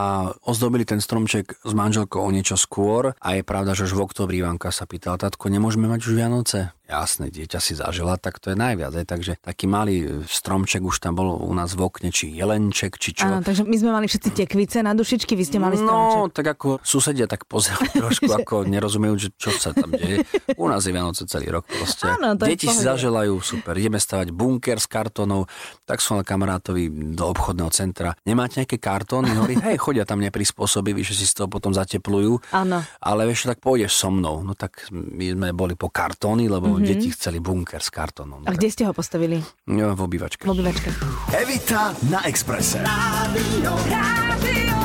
ozdobili 0.41 0.81
ten 0.81 0.97
stromček 0.97 1.61
s 1.61 1.71
manželkou 1.71 2.17
o 2.17 2.29
niečo 2.33 2.57
skôr 2.57 3.13
a 3.13 3.27
je 3.31 3.45
pravda, 3.45 3.77
že 3.77 3.85
už 3.85 3.93
v 3.93 4.03
oktobri 4.03 4.41
Ivanka 4.41 4.73
sa 4.73 4.89
pýtala, 4.89 5.21
tatko, 5.21 5.45
nemôžeme 5.45 5.85
mať 5.85 5.99
už 6.01 6.13
Vianoce? 6.15 6.73
Jasné, 6.85 7.33
dieťa 7.33 7.57
si 7.57 7.73
zažila, 7.73 8.13
tak 8.15 8.37
to 8.37 8.53
je 8.53 8.55
najviac. 8.55 8.93
Aj. 8.93 9.01
Takže 9.03 9.41
taký 9.41 9.65
malý 9.65 10.21
stromček 10.23 10.85
už 10.85 11.01
tam 11.01 11.17
bol 11.17 11.33
u 11.33 11.49
nás 11.49 11.73
v 11.73 11.81
okne, 11.81 12.13
či 12.13 12.29
jelenček, 12.29 13.01
či 13.01 13.17
čo. 13.17 13.25
Áno, 13.25 13.41
takže 13.41 13.65
my 13.75 13.83
sme 13.83 13.91
mali 13.91 14.07
všetci 14.07 14.29
tekvice 14.31 14.79
na 14.79 14.95
dušičky, 14.95 15.35
vy 15.35 15.43
ste 15.43 15.59
mali 15.59 15.75
stromček. 15.75 16.19
No, 16.23 16.31
tak 16.31 16.47
ako 16.55 16.79
susedia 16.79 17.27
tak 17.27 17.43
pozerali 17.43 17.91
trošku, 18.07 18.31
ako 18.31 18.63
nerozumejú, 18.63 19.15
že 19.19 19.29
čo 19.35 19.51
sa 19.51 19.75
tam 19.75 19.91
deje. 19.91 20.23
U 20.55 20.71
nás 20.71 20.87
je 20.87 20.95
Vianoce 20.95 21.27
celý 21.27 21.51
rok 21.51 21.67
proste. 21.67 22.07
Áno, 22.07 22.39
to 22.39 22.47
Deti 22.47 22.71
si 22.71 22.79
zaželajú, 22.79 23.35
super, 23.43 23.75
ideme 23.75 23.99
stavať 23.99 24.31
bunker 24.31 24.79
s 24.79 24.87
kartónov, 24.87 25.51
tak 25.83 25.99
som 25.99 26.15
mal 26.15 26.23
kamarátovi 26.23 26.87
do 27.19 27.27
obchodného 27.27 27.67
centra. 27.75 28.15
Nemáte 28.23 28.63
nejaké 28.63 28.79
kartóny? 28.79 29.35
Hovorí, 29.35 29.59
hej, 29.67 29.75
chodia 29.75 30.07
tam 30.07 30.23
neprispôsobiví, 30.23 31.03
že 31.03 31.11
si 31.11 31.27
z 31.27 31.43
toho 31.43 31.51
potom 31.51 31.75
zateplujú. 31.75 32.39
Áno. 32.55 32.79
Ale 33.03 33.27
vieš, 33.27 33.51
tak 33.51 33.59
pôjdeš 33.59 33.91
so 33.91 34.07
mnou. 34.07 34.39
No 34.39 34.55
tak 34.55 34.87
my 34.95 35.35
sme 35.35 35.47
boli 35.51 35.75
po 35.75 35.91
kartóny, 35.91 36.47
lebo 36.47 36.71
mm-hmm. 36.71 36.87
deti 36.87 37.11
chceli 37.11 37.43
bunker 37.43 37.83
s 37.83 37.91
kartónom. 37.91 38.47
A 38.47 38.55
kde 38.55 38.71
ste 38.71 38.87
ho 38.87 38.95
postavili? 38.95 39.43
No, 39.67 39.91
v 39.91 40.01
obývačke. 40.07 40.47
V 40.47 40.55
obývačke. 40.55 40.95
Evita 41.35 41.91
na 42.07 42.23
Exprese. 42.23 42.85
Rádio, 42.85 43.64
Rádio 43.73 44.77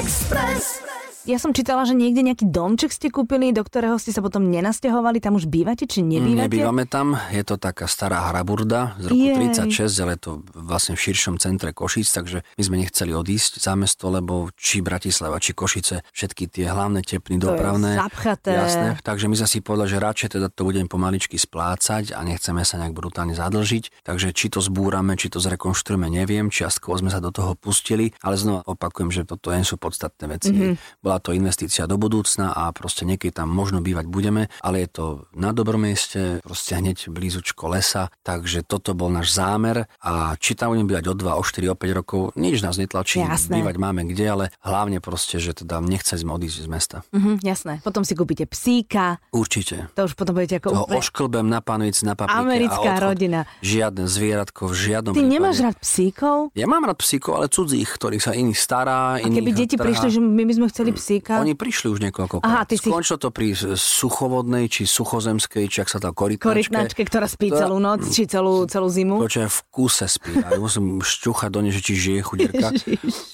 Express. 0.00 0.82
Ja 1.26 1.42
som 1.42 1.50
čítala, 1.50 1.82
že 1.82 1.98
niekde 1.98 2.22
nejaký 2.22 2.46
domček 2.46 2.94
ste 2.94 3.10
kúpili, 3.10 3.50
do 3.50 3.66
ktorého 3.66 3.98
ste 3.98 4.14
sa 4.14 4.22
potom 4.22 4.46
nenasťahovali, 4.46 5.18
tam 5.18 5.34
už 5.34 5.50
bývate, 5.50 5.90
či 5.90 5.98
nebývate? 5.98 6.46
Nebývame 6.46 6.86
tam, 6.86 7.18
je 7.34 7.42
to 7.42 7.58
taká 7.58 7.90
stará 7.90 8.30
hraburda 8.30 8.94
z 9.02 9.10
roku 9.10 9.26
Jej. 9.34 9.58
36, 9.74 10.06
ale 10.06 10.14
je 10.14 10.20
to 10.22 10.32
vlastne 10.54 10.94
v 10.94 11.02
širšom 11.02 11.34
centre 11.42 11.74
Košic, 11.74 12.06
takže 12.14 12.46
my 12.46 12.62
sme 12.62 12.76
nechceli 12.78 13.10
odísť 13.10 13.58
za 13.58 13.74
mesto, 13.74 14.06
lebo 14.06 14.54
či 14.54 14.86
Bratislava, 14.86 15.42
či 15.42 15.50
Košice, 15.50 16.06
všetky 16.14 16.46
tie 16.46 16.70
hlavné 16.70 17.02
tepny 17.02 17.42
To 17.42 17.58
dopravné. 17.58 17.98
zapchaté. 17.98 18.54
Jasné, 18.54 18.88
takže 19.02 19.26
my 19.26 19.34
sme 19.34 19.48
si 19.50 19.58
povedali, 19.66 19.90
že 19.90 19.98
radšej 19.98 20.28
teda 20.38 20.46
to 20.46 20.62
budeme 20.62 20.86
pomaličky 20.86 21.34
splácať 21.42 22.14
a 22.14 22.22
nechceme 22.22 22.62
sa 22.62 22.78
nejak 22.78 22.94
brutálne 22.94 23.34
zadlžiť. 23.34 24.06
Takže 24.06 24.30
či 24.30 24.46
to 24.46 24.62
zbúrame, 24.62 25.18
či 25.18 25.26
to 25.26 25.42
zrekonštruujeme, 25.42 26.06
neviem. 26.06 26.54
Čiastkovo 26.54 27.02
sme 27.02 27.10
sa 27.10 27.18
do 27.18 27.34
toho 27.34 27.58
pustili, 27.58 28.14
ale 28.22 28.38
znova 28.38 28.62
opakujem, 28.62 29.10
že 29.10 29.26
toto 29.26 29.50
nie 29.50 29.66
sú 29.66 29.74
podstatné 29.74 30.24
veci. 30.30 30.54
Mhm. 30.54 30.62
Mm-hmm. 30.62 31.02
Bola 31.02 31.15
to 31.18 31.30
investícia 31.30 31.84
do 31.84 31.96
budúcna 31.96 32.50
a 32.50 32.70
proste 32.70 33.02
niekedy 33.02 33.32
tam 33.32 33.48
možno 33.48 33.80
bývať 33.80 34.06
budeme, 34.06 34.48
ale 34.60 34.84
je 34.84 34.90
to 34.90 35.04
na 35.32 35.50
dobrom 35.50 35.82
mieste, 35.82 36.40
proste 36.40 36.74
hneď 36.74 37.08
blízučko 37.08 37.68
lesa, 37.68 38.08
takže 38.22 38.62
toto 38.62 38.92
bol 38.92 39.08
náš 39.08 39.32
zámer 39.32 39.86
a 39.98 40.34
či 40.36 40.52
tam 40.52 40.72
budeme 40.72 40.88
bývať 40.88 41.04
o 41.06 41.14
2, 41.14 41.38
o 41.38 41.42
4, 41.42 41.72
o 41.72 41.76
5 41.76 41.98
rokov, 41.98 42.20
nič 42.34 42.60
nás 42.60 42.76
netlačí, 42.76 43.20
Jasné. 43.20 43.60
bývať 43.60 43.76
máme 43.76 44.02
kde, 44.06 44.24
ale 44.26 44.44
hlavne 44.60 44.98
proste, 44.98 45.36
že 45.36 45.54
teda 45.54 45.78
nechceli 45.78 46.18
sme 46.18 46.32
odísť 46.34 46.56
z 46.62 46.68
mesta. 46.68 46.96
Mhm, 47.10 47.40
jasné. 47.42 47.72
Potom 47.80 48.02
si 48.02 48.12
kúpite 48.12 48.44
psíka, 48.46 49.18
Určite. 49.30 49.88
to 49.92 50.04
už 50.04 50.14
potom 50.14 50.34
budete 50.34 50.58
ako 50.58 50.68
Toho 50.70 50.84
úplne... 50.84 50.98
ošklbem 50.98 51.46
na 51.46 51.60
panovici, 51.60 52.02
na 52.02 52.14
paprike 52.14 52.36
Americká 52.36 52.92
rodina. 52.98 53.40
Žiadne 53.60 54.04
zvieratko 54.06 54.66
v 54.66 54.74
žiadnom 54.74 55.12
Ty 55.12 55.18
prípade. 55.18 55.32
nemáš 55.32 55.56
rád 55.60 55.76
psíkov? 55.78 56.36
Ja 56.52 56.66
mám 56.66 56.82
rád 56.82 56.98
psíkov, 56.98 57.32
ale 57.34 57.46
cudzích, 57.46 57.88
ktorých 57.88 58.20
sa 58.20 58.32
iných 58.32 58.58
stará, 58.58 59.16
A 59.16 59.24
keby 59.24 59.50
deti 59.52 59.76
trhá. 59.76 59.86
prišli, 59.86 60.08
že 60.08 60.20
my 60.20 60.42
by 60.42 60.52
sme 60.52 60.66
chceli 60.68 60.90
psíka? 60.90 61.04
Oni 61.38 61.54
prišli 61.54 61.86
už 61.88 62.02
niekoľko 62.02 62.42
Aha, 62.42 62.66
ty 62.66 62.74
si- 62.74 62.90
Skončilo 62.90 63.18
to 63.22 63.30
pri 63.30 63.54
suchovodnej, 63.76 64.66
či 64.66 64.82
suchozemskej, 64.84 65.70
či 65.70 65.78
ak 65.82 65.88
sa 65.88 66.02
to 66.02 66.10
korytnačke. 66.10 66.46
Korytnačke, 66.50 67.02
ktorá 67.06 67.30
spí 67.30 67.54
To- 67.54 67.58
celú 67.62 67.76
noc, 67.78 68.02
či 68.10 68.26
celú, 68.26 68.66
celú 68.66 68.88
zimu? 68.90 69.22
Je 69.26 69.46
v 69.46 69.60
kúse 69.70 70.08
spí. 70.08 70.32
A 70.42 70.56
musím 70.56 70.98
šťuchať 71.04 71.50
do 71.52 71.60
nej, 71.60 71.72
že 71.72 71.84
či 71.84 71.92
žije 71.94 72.20
chudierka. 72.24 72.72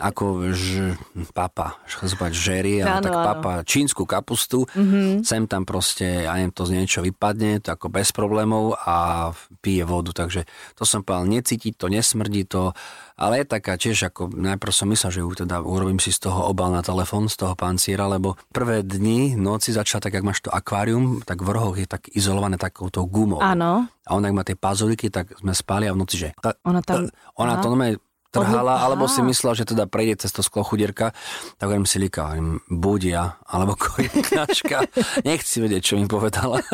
Ako 0.03 0.51
ž, 0.51 0.99
papa, 1.31 1.79
zbať 1.87 2.33
žery, 2.35 2.83
ale 2.83 3.01
tak 3.01 3.15
áno. 3.15 3.27
Papa 3.39 3.53
čínsku 3.63 4.03
kapustu. 4.03 4.67
Mm-hmm. 4.75 5.23
Sem 5.23 5.47
tam 5.47 5.63
proste, 5.63 6.27
ja 6.27 6.35
neviem, 6.35 6.51
to 6.51 6.67
z 6.67 6.75
niečo 6.75 7.01
vypadne, 7.07 7.63
to 7.63 7.71
ako 7.71 7.87
bez 7.89 8.11
problémov 8.11 8.75
a 8.83 9.31
pije 9.63 9.87
vodu. 9.87 10.11
Takže 10.11 10.45
to 10.75 10.83
som 10.83 11.07
povedal, 11.07 11.31
necítiť 11.31 11.79
to, 11.79 11.87
nesmrdí 11.87 12.45
to. 12.45 12.75
Ale 13.15 13.39
je 13.39 13.47
taká 13.47 13.75
tiež, 13.75 14.09
ako 14.09 14.31
najprv 14.31 14.71
som 14.71 14.89
myslel, 14.89 15.11
že 15.11 15.21
ju 15.21 15.31
teda 15.35 15.61
urobím 15.61 15.97
si 15.97 16.09
z 16.09 16.23
toho 16.23 16.47
obal 16.47 16.69
na 16.69 16.81
telefón, 16.81 17.27
z 17.27 17.37
toho 17.37 17.53
panciera, 17.53 18.07
lebo 18.07 18.35
prvé 18.51 18.81
dni, 18.81 19.35
noci 19.35 19.71
začala 19.71 20.01
tak, 20.01 20.15
ak 20.15 20.23
máš 20.23 20.41
to 20.41 20.51
akvárium, 20.51 21.21
tak 21.21 21.39
v 21.39 21.49
rohoch 21.49 21.77
je 21.77 21.85
tak 21.85 22.09
izolované 22.09 22.57
takouto 22.57 23.05
gumou. 23.05 23.39
Áno. 23.39 23.85
A 24.03 24.11
ona, 24.11 24.27
ak 24.27 24.35
má 24.35 24.43
tie 24.43 24.55
pazuriky, 24.55 25.09
tak 25.09 25.35
sme 25.37 25.53
spali 25.53 25.87
a 25.87 25.93
v 25.93 25.99
noci, 25.99 26.17
že... 26.17 26.29
Ona 26.63 26.81
tam- 26.81 27.09
Ona 27.37 27.59
to 27.59 27.69
normálne 27.69 27.97
trhala, 28.33 28.81
Aha. 28.81 28.89
alebo 28.89 29.05
si 29.05 29.21
myslela, 29.21 29.53
že 29.53 29.69
teda 29.69 29.85
prejde 29.85 30.25
cez 30.25 30.33
to 30.33 30.41
sklo 30.41 30.65
chudierka, 30.65 31.13
tak 31.61 31.69
hovorím 31.69 31.85
si 31.85 32.01
líka, 32.01 32.33
hovorím, 32.33 32.65
budia, 32.73 33.37
alebo 33.45 33.77
korytnačka. 33.77 34.89
Nechci 35.29 35.61
vedieť, 35.61 35.83
čo 35.85 35.95
mi 36.01 36.09
povedala. 36.09 36.59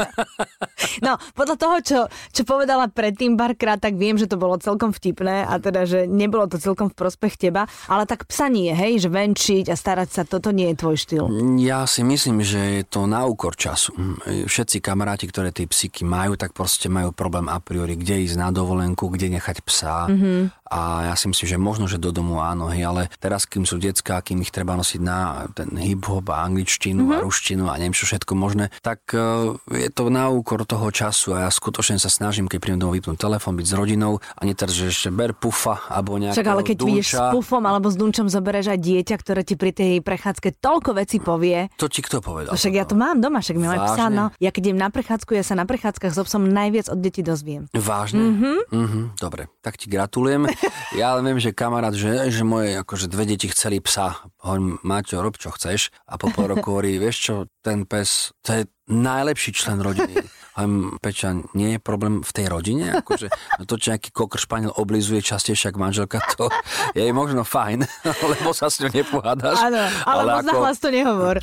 No, 0.99 1.19
podľa 1.35 1.57
toho, 1.59 1.77
čo, 1.83 1.99
čo 2.35 2.43
povedala 2.43 2.91
predtým 2.91 3.39
párkrát, 3.39 3.79
tak 3.79 3.95
viem, 3.95 4.19
že 4.19 4.27
to 4.27 4.39
bolo 4.39 4.59
celkom 4.59 4.91
vtipné 4.91 5.47
a 5.47 5.59
teda, 5.59 5.87
že 5.87 6.01
nebolo 6.11 6.51
to 6.51 6.59
celkom 6.59 6.91
v 6.91 6.99
prospech 6.99 7.39
teba, 7.39 7.71
ale 7.87 8.07
tak 8.07 8.27
psa 8.27 8.51
nie, 8.51 8.71
hej, 8.75 9.07
že 9.07 9.09
venčiť 9.11 9.71
a 9.71 9.79
starať 9.79 10.09
sa, 10.11 10.23
toto 10.27 10.51
nie 10.51 10.71
je 10.75 10.77
tvoj 10.79 10.97
štýl. 10.99 11.25
Ja 11.63 11.87
si 11.87 12.03
myslím, 12.03 12.43
že 12.43 12.83
je 12.83 12.85
to 12.87 13.07
na 13.07 13.27
úkor 13.27 13.55
času. 13.55 13.95
Všetci 14.27 14.83
kamaráti, 14.83 15.31
ktoré 15.31 15.55
tie 15.55 15.71
psíky 15.71 16.03
majú, 16.03 16.35
tak 16.35 16.55
proste 16.55 16.91
majú 16.91 17.15
problém 17.15 17.47
a 17.47 17.59
priori, 17.63 17.95
kde 17.95 18.27
ísť 18.27 18.37
na 18.39 18.51
dovolenku, 18.51 19.11
kde 19.11 19.39
nechať 19.39 19.63
psa. 19.63 20.11
Mm-hmm. 20.11 20.68
A 20.69 21.13
ja 21.13 21.15
si 21.17 21.29
myslím, 21.33 21.49
že 21.49 21.59
možno, 21.59 21.85
že 21.89 21.97
do 21.97 22.13
domu 22.13 22.45
áno, 22.45 22.69
hej, 22.69 22.85
ale 22.85 23.03
teraz, 23.19 23.49
kým 23.49 23.65
sú 23.65 23.81
detská, 23.81 24.21
kým 24.21 24.45
ich 24.45 24.53
treba 24.53 24.77
nosiť 24.77 25.01
na 25.01 25.49
ten 25.57 25.73
hip-hop 25.75 26.29
a 26.29 26.45
angličtinu 26.45 27.09
mm-hmm. 27.09 27.21
a 27.21 27.25
ruštinu 27.25 27.65
a 27.73 27.75
neviem 27.81 27.97
čo 27.97 28.05
všetko 28.05 28.33
možné, 28.37 28.69
tak 28.85 29.01
uh, 29.17 29.57
je 29.73 29.89
to 29.89 30.13
na 30.13 30.29
úkor 30.29 30.69
toho 30.69 30.93
času 30.93 31.35
a 31.37 31.49
ja 31.49 31.51
skutočne 31.51 31.97
sa 31.97 32.13
snažím, 32.13 32.47
keď 32.47 32.59
príjem 32.61 32.81
domov 32.81 33.01
vypnúť 33.01 33.17
telefón, 33.17 33.57
byť 33.57 33.67
s 33.67 33.75
rodinou 33.75 34.13
a 34.21 34.41
nie 34.45 34.53
teraz, 34.53 34.77
že 34.77 34.93
ešte 34.93 35.09
ber 35.09 35.33
pufa 35.33 35.81
alebo 35.89 36.21
nejakého 36.21 36.37
Však 36.37 36.53
ale 36.53 36.63
keď 36.65 36.77
dunča. 36.77 36.89
vidíš 36.93 37.09
s 37.17 37.21
pufom 37.33 37.63
alebo 37.65 37.89
s 37.89 37.97
dunčom 37.97 38.27
zoberieš 38.29 38.77
aj 38.77 38.79
dieťa, 38.79 39.15
ktoré 39.19 39.41
ti 39.43 39.55
pri 39.57 39.73
tej 39.73 39.93
prechádzke 40.05 40.61
toľko 40.61 40.91
vecí 41.01 41.17
povie, 41.19 41.73
To 41.81 41.89
ti 41.89 42.05
kto 42.05 42.21
povedal? 42.21 42.53
Však 42.53 42.75
ja 42.75 42.85
to 42.85 42.95
mám 42.95 43.21
doma, 43.21 43.41
však 43.41 43.57
máme 43.57 43.79
psa, 43.93 44.07
no. 44.13 44.31
Ja 44.43 44.51
keď 44.53 44.73
idem 44.73 44.79
na 44.81 44.89
prechádzku, 44.93 45.33
ja 45.33 45.45
sa 45.45 45.57
na 45.57 45.65
prechádzkach 45.65 46.13
s 46.13 46.19
obsom 46.21 46.45
najviac 46.49 46.91
od 46.93 46.99
detí 47.01 47.25
dozviem. 47.25 47.71
Vážne? 47.73 48.21
Mm-hmm. 48.21 48.57
Mm-hmm. 48.69 49.05
Dobre, 49.17 49.49
tak 49.65 49.81
ti 49.81 49.87
gratulujem. 49.89 50.51
Ja 50.97 51.13
ale 51.13 51.21
viem, 51.21 51.39
že 51.39 51.53
kamarát, 51.53 51.93
že, 51.93 52.33
že 52.33 52.43
moje 52.43 52.81
akože 52.81 53.13
dve 53.13 53.29
deti 53.29 53.47
chceli 53.53 53.79
psa. 53.85 54.25
Hovorím, 54.41 54.81
Maťo, 54.81 55.21
rob 55.21 55.37
čo 55.37 55.53
chceš. 55.53 55.93
A 56.09 56.17
po 56.17 56.33
pol 56.33 56.49
roku 56.49 56.73
hovorí, 56.73 56.97
vieš 56.97 57.17
čo, 57.21 57.35
ten 57.61 57.85
pes, 57.85 58.33
to 58.41 58.57
je 58.57 58.63
najlepší 58.89 59.53
člen 59.53 59.85
rodiny. 59.85 60.17
Hovorím, 60.57 60.97
Peča, 60.99 61.37
nie 61.55 61.77
je 61.77 61.81
problém 61.81 62.25
v 62.25 62.31
tej 62.33 62.47
rodine? 62.49 62.91
Akože, 62.99 63.29
no 63.61 63.63
to, 63.69 63.77
čo 63.77 63.95
nejaký 63.95 64.11
kokr 64.11 64.41
španiel 64.41 64.73
oblizuje 64.75 65.21
častejšie 65.21 65.71
ako 65.71 65.79
manželka, 65.79 66.19
to 66.35 66.49
je 66.97 67.05
možno 67.13 67.45
fajn, 67.45 67.85
lebo 68.33 68.51
sa 68.57 68.73
s 68.73 68.81
ňou 68.81 68.91
nepohádaš. 68.91 69.61
Áno, 69.61 69.85
ale 70.09 70.21
moc 70.25 70.45
nahlas 70.49 70.79
to 70.81 70.89
nehovor. 70.89 71.37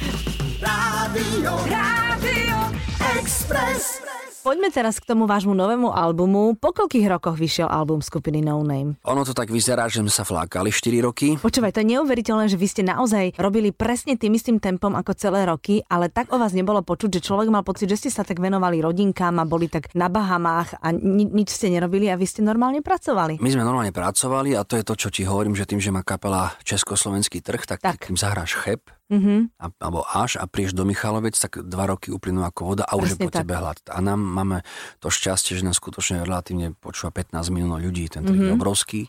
Rádio, 0.60 1.54
Rádio 1.70 2.58
Express. 3.14 4.02
Poďme 4.46 4.70
teraz 4.70 5.02
k 5.02 5.10
tomu 5.10 5.26
vášmu 5.26 5.58
novému 5.58 5.90
albumu. 5.90 6.54
Po 6.54 6.70
koľkých 6.70 7.10
rokoch 7.10 7.34
vyšiel 7.34 7.66
album 7.66 7.98
skupiny 7.98 8.46
No 8.46 8.62
Name? 8.62 8.94
Ono 9.02 9.26
to 9.26 9.34
tak 9.34 9.50
vyzerá, 9.50 9.90
že 9.90 10.06
sme 10.06 10.14
sa 10.14 10.22
flákali 10.22 10.70
4 10.70 11.02
roky. 11.02 11.34
Počúvaj, 11.34 11.74
to 11.74 11.82
je 11.82 11.98
neuveriteľné, 11.98 12.46
že 12.46 12.54
vy 12.54 12.68
ste 12.70 12.86
naozaj 12.86 13.42
robili 13.42 13.74
presne 13.74 14.14
tým 14.14 14.38
istým 14.38 14.62
tempom 14.62 14.94
ako 14.94 15.18
celé 15.18 15.50
roky, 15.50 15.82
ale 15.90 16.14
tak 16.14 16.30
o 16.30 16.38
vás 16.38 16.54
nebolo 16.54 16.86
počuť, 16.86 17.18
že 17.18 17.26
človek 17.26 17.50
mal 17.50 17.66
pocit, 17.66 17.90
že 17.90 17.98
ste 17.98 18.14
sa 18.14 18.22
tak 18.22 18.38
venovali 18.38 18.86
rodinkám 18.86 19.34
a 19.42 19.50
boli 19.50 19.66
tak 19.66 19.90
na 19.98 20.14
Bahamách 20.14 20.78
a 20.78 20.94
ni- 20.94 21.26
nič 21.26 21.50
ste 21.50 21.74
nerobili 21.74 22.06
a 22.08 22.14
vy 22.14 22.30
ste 22.30 22.46
normálne 22.46 22.86
pracovali. 22.86 23.42
My 23.42 23.50
sme 23.50 23.66
normálne 23.66 23.90
pracovali 23.90 24.54
a 24.54 24.62
to 24.62 24.78
je 24.78 24.86
to, 24.86 24.94
čo 24.94 25.10
ti 25.10 25.26
hovorím, 25.26 25.58
že 25.58 25.66
tým, 25.66 25.82
že 25.82 25.90
má 25.90 26.06
kapela 26.06 26.54
Československý 26.62 27.42
trh, 27.42 27.66
tak, 27.66 27.82
Tak. 27.82 27.98
kým 28.06 28.14
zahráš 28.14 28.62
cheb, 28.62 28.86
Mhm. 29.06 29.54
a, 29.56 29.70
alebo 29.78 30.02
až 30.04 30.36
a 30.36 30.46
prieš 30.46 30.74
do 30.74 30.82
Michalovec, 30.82 31.34
tak 31.34 31.62
dva 31.62 31.86
roky 31.86 32.10
uplynú 32.10 32.42
ako 32.42 32.62
voda 32.68 32.84
a 32.84 32.98
už 32.98 33.14
Presne 33.14 33.16
je 33.16 33.22
po 33.22 33.32
tak. 33.32 33.42
tebe 33.46 33.54
hlad. 33.54 33.78
A 33.88 33.98
nám 34.00 34.18
máme 34.18 34.66
to 34.98 35.08
šťastie, 35.08 35.54
že 35.54 35.64
nás 35.64 35.76
skutočne 35.76 36.22
relatívne 36.22 36.74
počúva 36.74 37.14
15 37.14 37.48
miliónov 37.48 37.80
ľudí, 37.80 38.10
ten 38.10 38.24
trh 38.24 38.34
Mhm. 38.34 38.46
je 38.46 38.52
obrovský. 38.52 39.02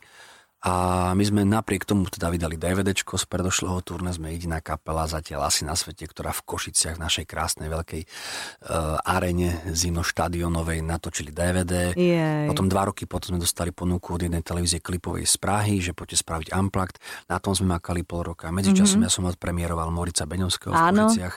A 0.67 0.73
my 1.15 1.23
sme 1.23 1.47
napriek 1.47 1.87
tomu 1.87 2.11
teda 2.11 2.27
vydali 2.27 2.59
DVDčko 2.59 3.15
z 3.15 3.25
predošlého 3.31 3.79
turné, 3.87 4.11
sme 4.11 4.35
jediná 4.35 4.59
kapela 4.59 5.07
zatiaľ 5.07 5.47
asi 5.47 5.63
na 5.63 5.79
svete, 5.79 6.11
ktorá 6.11 6.35
v 6.35 6.43
Košiciach, 6.43 6.99
v 6.99 7.05
našej 7.07 7.23
krásnej 7.23 7.71
veľkej 7.71 8.03
uh, 8.03 8.99
arene 9.07 9.63
zimnoštadionovej 9.71 10.83
natočili 10.83 11.31
DVD. 11.31 11.95
Jej. 11.95 12.51
Potom 12.51 12.67
dva 12.67 12.91
roky 12.91 13.07
potom 13.07 13.39
sme 13.39 13.47
dostali 13.47 13.71
ponuku 13.71 14.19
od 14.19 14.27
jednej 14.27 14.43
televízie 14.43 14.83
klipovej 14.83 15.31
z 15.31 15.39
Prahy, 15.39 15.79
že 15.79 15.95
poďte 15.95 16.27
spraviť 16.27 16.51
Unplugged. 16.51 16.99
Na 17.31 17.39
tom 17.39 17.55
sme 17.55 17.79
makali 17.79 18.03
pol 18.03 18.27
roka. 18.27 18.51
Medzičasom 18.51 19.07
mm-hmm. 19.07 19.07
ja 19.07 19.11
som 19.15 19.23
odpremieroval 19.31 19.95
Morica 19.95 20.27
Beňovského 20.27 20.75
v. 20.75 20.83
Áno. 20.83 21.07
Košiciach. 21.07 21.35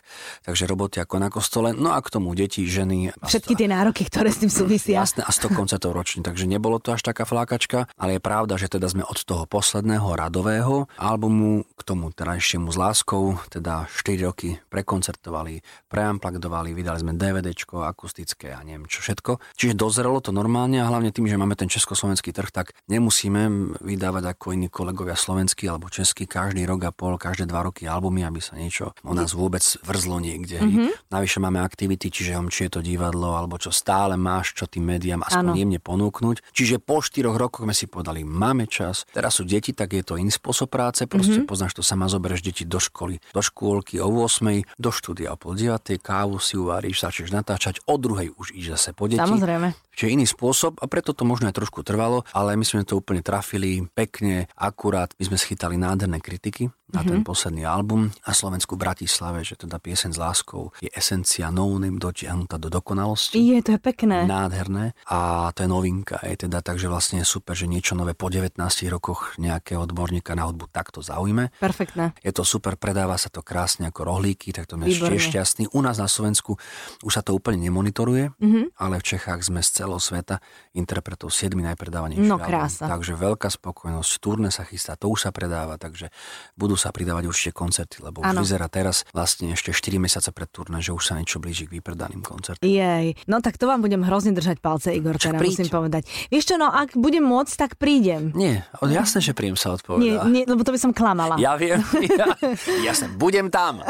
Takže 0.50 0.64
roboty 0.66 1.06
ako 1.06 1.16
na 1.22 1.30
kostole. 1.30 1.78
No 1.78 1.94
a 1.94 2.02
k 2.02 2.10
tomu 2.10 2.34
deti, 2.34 2.66
ženy. 2.66 3.14
Všetky 3.22 3.54
tie 3.54 3.70
nároky, 3.70 4.10
ktoré 4.10 4.34
s 4.34 4.42
tým 4.42 4.50
súvisia. 4.50 5.06
Jasné, 5.06 5.22
a 5.22 5.30
100 5.30 5.54
koncertov 5.54 5.94
ročne, 5.94 6.26
takže 6.26 6.50
nebolo 6.50 6.82
to 6.82 6.98
až 6.98 7.06
taká 7.06 7.30
flákačka, 7.30 7.86
ale 7.94 8.18
je 8.18 8.22
pravda, 8.26 8.58
že 8.58 8.66
teda 8.66 8.90
sme 8.90 9.06
od 9.06 9.19
toho 9.26 9.44
posledného 9.48 10.06
radového 10.16 10.86
albumu 11.00 11.66
k 11.76 11.82
tomu 11.84 12.12
terajšiemu 12.12 12.70
s 12.70 12.78
láskou, 12.78 13.40
teda 13.50 13.88
4 13.88 14.28
roky 14.28 14.60
prekoncertovali, 14.70 15.64
preamplagdovali, 15.88 16.76
vydali 16.76 17.00
sme 17.00 17.16
DVDčko, 17.16 17.88
akustické 17.88 18.52
a 18.52 18.62
neviem 18.62 18.86
čo 18.86 19.02
všetko. 19.02 19.40
Čiže 19.56 19.80
dozrelo 19.80 20.20
to 20.20 20.36
normálne 20.36 20.80
a 20.84 20.90
hlavne 20.90 21.10
tým, 21.16 21.26
že 21.26 21.40
máme 21.40 21.56
ten 21.56 21.72
československý 21.72 22.36
trh, 22.36 22.52
tak 22.52 22.76
nemusíme 22.92 23.76
vydávať 23.82 24.24
ako 24.36 24.54
iní 24.54 24.68
kolegovia 24.68 25.16
slovenskí 25.16 25.66
alebo 25.66 25.88
českí 25.88 26.28
každý 26.28 26.68
rok 26.68 26.86
a 26.86 26.92
pol, 26.92 27.16
každé 27.16 27.48
dva 27.48 27.66
roky 27.66 27.88
albumy, 27.88 28.28
aby 28.28 28.44
sa 28.44 28.60
niečo 28.60 28.92
o 29.02 29.14
nás 29.16 29.32
vôbec 29.34 29.64
vrzlo 29.82 30.20
niekde. 30.20 30.60
Mm-hmm. 30.60 31.10
Navyše 31.10 31.40
máme 31.40 31.64
aktivity, 31.64 32.12
čiže 32.12 32.36
či 32.52 32.68
je 32.68 32.72
to 32.76 32.82
divadlo 32.84 33.34
alebo 33.38 33.56
čo 33.56 33.72
stále 33.72 34.20
máš, 34.20 34.52
čo 34.58 34.68
tým 34.68 34.84
médiám 34.90 35.24
aspoň 35.24 35.54
Áno. 35.54 35.60
jemne 35.60 35.80
ponúknuť. 35.80 36.52
Čiže 36.52 36.82
po 36.84 37.00
štyroch 37.00 37.40
rokoch 37.40 37.64
sme 37.64 37.76
si 37.76 37.86
povedali, 37.88 38.28
máme 38.28 38.68
čas. 38.68 38.99
Teraz 39.12 39.40
sú 39.40 39.48
deti, 39.48 39.72
tak 39.72 39.96
je 39.96 40.04
to 40.04 40.20
iný 40.20 40.34
spôsob 40.34 40.72
práce. 40.72 41.06
Proste 41.06 41.44
mm-hmm. 41.44 41.50
poznáš 41.50 41.78
to 41.78 41.84
sama, 41.86 42.12
zoberieš 42.12 42.42
deti 42.44 42.64
do 42.66 42.82
školy, 42.82 43.22
do 43.32 43.42
škôlky 43.44 44.02
o 44.04 44.08
8, 44.10 44.80
do 44.80 44.90
štúdia 44.90 45.36
o 45.36 45.38
pol 45.40 45.56
9, 45.56 46.00
kávu 46.02 46.42
si 46.42 46.60
uvaríš, 46.60 47.04
začneš 47.06 47.32
natáčať, 47.32 47.84
o 47.86 47.96
druhej 47.96 48.34
už 48.36 48.56
ideš 48.56 48.80
zase 48.80 48.92
po 48.98 49.08
deti. 49.08 49.22
Samozrejme. 49.22 49.76
Čiže 50.00 50.16
iný 50.16 50.26
spôsob 50.26 50.80
a 50.80 50.88
preto 50.88 51.12
to 51.12 51.28
možno 51.28 51.52
aj 51.52 51.60
trošku 51.60 51.84
trvalo, 51.84 52.24
ale 52.32 52.56
my 52.56 52.64
sme 52.64 52.88
to 52.88 52.96
úplne 52.96 53.20
trafili 53.20 53.84
pekne, 53.92 54.48
akurát. 54.56 55.12
My 55.20 55.28
sme 55.28 55.38
schytali 55.38 55.76
nádherné 55.76 56.24
kritiky. 56.24 56.72
Na 56.90 57.02
ten 57.06 57.22
posledný 57.22 57.64
album 57.66 58.10
a 58.26 58.32
Slovensku 58.34 58.74
v 58.76 58.90
Bratislave, 58.90 59.46
že 59.46 59.54
teda 59.60 59.78
pieseň 59.78 60.12
s 60.16 60.20
láskou 60.20 60.74
je 60.82 60.90
esencia 60.90 61.54
no 61.54 61.70
name 61.78 62.02
dotiahnutá 62.02 62.58
do 62.58 62.74
dokonalosti. 62.74 63.38
Je, 63.38 63.62
to 63.62 63.78
je 63.78 63.80
pekné. 63.80 64.26
Nádherné 64.26 64.98
a 65.06 65.50
to 65.54 65.66
je 65.66 65.70
novinka. 65.70 66.18
Je 66.26 66.50
teda 66.50 66.66
takže 66.66 66.90
vlastne 66.90 67.22
je 67.22 67.28
super, 67.28 67.54
že 67.54 67.70
niečo 67.70 67.94
nové 67.94 68.18
po 68.18 68.34
19 68.34 68.58
rokoch 68.90 69.38
nejakého 69.38 69.86
odborníka 69.86 70.34
na 70.34 70.50
hudbu 70.50 70.72
takto 70.74 71.06
zaujme. 71.06 71.54
Perfektné. 71.62 72.18
Je 72.26 72.34
to 72.34 72.42
super, 72.42 72.74
predáva 72.74 73.20
sa 73.22 73.30
to 73.30 73.46
krásne 73.46 73.86
ako 73.86 74.10
rohlíky, 74.10 74.50
tak 74.50 74.66
to 74.66 74.80
mňa 74.80 74.90
tiež 74.90 75.30
šťastný. 75.30 75.70
U 75.76 75.80
nás 75.86 76.02
na 76.02 76.10
Slovensku 76.10 76.58
už 77.06 77.14
sa 77.14 77.22
to 77.22 77.38
úplne 77.38 77.62
nemonitoruje, 77.62 78.34
mm-hmm. 78.34 78.66
ale 78.82 78.98
v 78.98 79.06
Čechách 79.16 79.46
sme 79.46 79.62
z 79.62 79.84
celého 79.84 80.02
sveta 80.02 80.42
interpretov 80.74 81.30
7 81.30 81.54
najpredávanejší. 81.54 82.26
No 82.26 82.42
krása. 82.42 82.90
Takže 82.90 83.14
veľká 83.14 83.52
spokojnosť, 83.52 84.12
turné 84.24 84.50
sa 84.50 84.66
chystá, 84.66 84.96
to 84.98 85.12
už 85.12 85.28
sa 85.28 85.32
predáva, 85.36 85.76
takže 85.76 86.10
budú 86.56 86.79
sa 86.80 86.96
pridávať 86.96 87.28
určite 87.28 87.52
koncerty, 87.52 88.00
lebo 88.00 88.24
ano. 88.24 88.40
už 88.40 88.48
vyzerá 88.48 88.72
teraz 88.72 89.04
vlastne 89.12 89.52
ešte 89.52 89.76
4 89.76 90.00
mesiace 90.00 90.32
pred 90.32 90.48
turné, 90.48 90.80
že 90.80 90.96
už 90.96 91.04
sa 91.04 91.20
niečo 91.20 91.44
blíži 91.44 91.68
k 91.68 91.80
vypredaným 91.80 92.24
koncertom. 92.24 92.64
Jej, 92.64 93.20
no 93.28 93.44
tak 93.44 93.60
to 93.60 93.68
vám 93.68 93.84
budem 93.84 94.02
hrozne 94.08 94.32
držať 94.32 94.64
palce, 94.64 94.96
Igor, 94.96 95.20
teda 95.20 95.36
musím 95.36 95.68
povedať. 95.68 96.08
Vieš 96.32 96.44
čo, 96.50 96.56
no 96.56 96.72
ak 96.72 96.96
budem 96.96 97.28
môcť, 97.28 97.54
tak 97.60 97.72
prídem. 97.76 98.32
Nie, 98.32 98.64
jasné, 98.80 99.20
že 99.20 99.36
príjem 99.36 99.60
sa 99.60 99.76
odpovedá. 99.76 100.26
Nie, 100.26 100.44
nie, 100.44 100.44
lebo 100.48 100.64
to 100.64 100.72
by 100.72 100.80
som 100.80 100.92
klamala. 100.96 101.36
Ja 101.36 101.60
viem, 101.60 101.84
ja, 102.20 102.34
jasné, 102.82 103.12
budem 103.20 103.52
tam. 103.52 103.84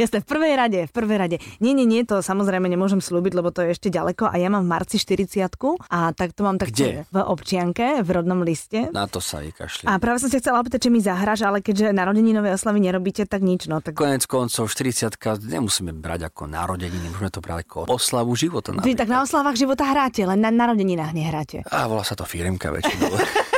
jasné, 0.00 0.24
v 0.24 0.26
prvej 0.26 0.54
rade, 0.56 0.80
v 0.88 0.92
prvej 0.92 1.18
rade. 1.20 1.36
Nie, 1.60 1.76
nie, 1.76 1.84
nie, 1.84 2.06
to 2.08 2.24
samozrejme 2.24 2.64
nemôžem 2.64 3.04
slúbiť, 3.04 3.32
lebo 3.36 3.52
to 3.52 3.66
je 3.66 3.76
ešte 3.76 3.92
ďaleko 3.92 4.32
a 4.32 4.34
ja 4.40 4.48
mám 4.48 4.64
v 4.64 4.70
marci 4.72 4.96
40 4.96 5.44
a 5.90 6.14
tak 6.14 6.32
to 6.32 6.46
mám 6.46 6.56
tak 6.56 6.72
Kde? 6.72 7.04
v 7.10 7.16
občianke, 7.20 8.00
v 8.00 8.08
rodnom 8.08 8.40
liste. 8.46 8.88
Na 8.94 9.04
to 9.10 9.18
sa 9.18 9.42
kašli. 9.42 9.84
A 9.88 9.98
práve 9.98 10.22
som 10.22 10.30
sa 10.30 10.38
chcela 10.38 10.62
opýtať, 10.62 10.86
či 10.86 10.90
mi 10.90 11.00
zahraš, 11.02 11.44
ale 11.44 11.60
keďže 11.60 11.90
narodeninové 12.14 12.54
oslavy 12.54 12.78
nerobíte, 12.78 13.26
tak 13.26 13.42
nič. 13.42 13.66
No, 13.66 13.82
tak... 13.82 13.98
Konec 13.98 14.22
koncov 14.30 14.70
40 14.70 15.18
nemusíme 15.50 15.90
brať 15.90 16.30
ako 16.30 16.46
narodeniny, 16.46 17.10
môžeme 17.10 17.34
to 17.34 17.42
brať 17.42 17.66
ako 17.66 17.90
oslavu 17.90 18.38
života. 18.38 18.70
Vy 18.70 18.94
tak 18.94 19.10
na 19.10 19.26
oslavách 19.26 19.58
života 19.58 19.82
hráte, 19.82 20.22
len 20.22 20.38
na 20.38 20.54
narodeninách 20.54 21.10
nehráte. 21.10 21.66
A 21.66 21.90
volá 21.90 22.06
sa 22.06 22.14
to 22.14 22.22
firemka 22.22 22.70
väčšinou. 22.70 23.18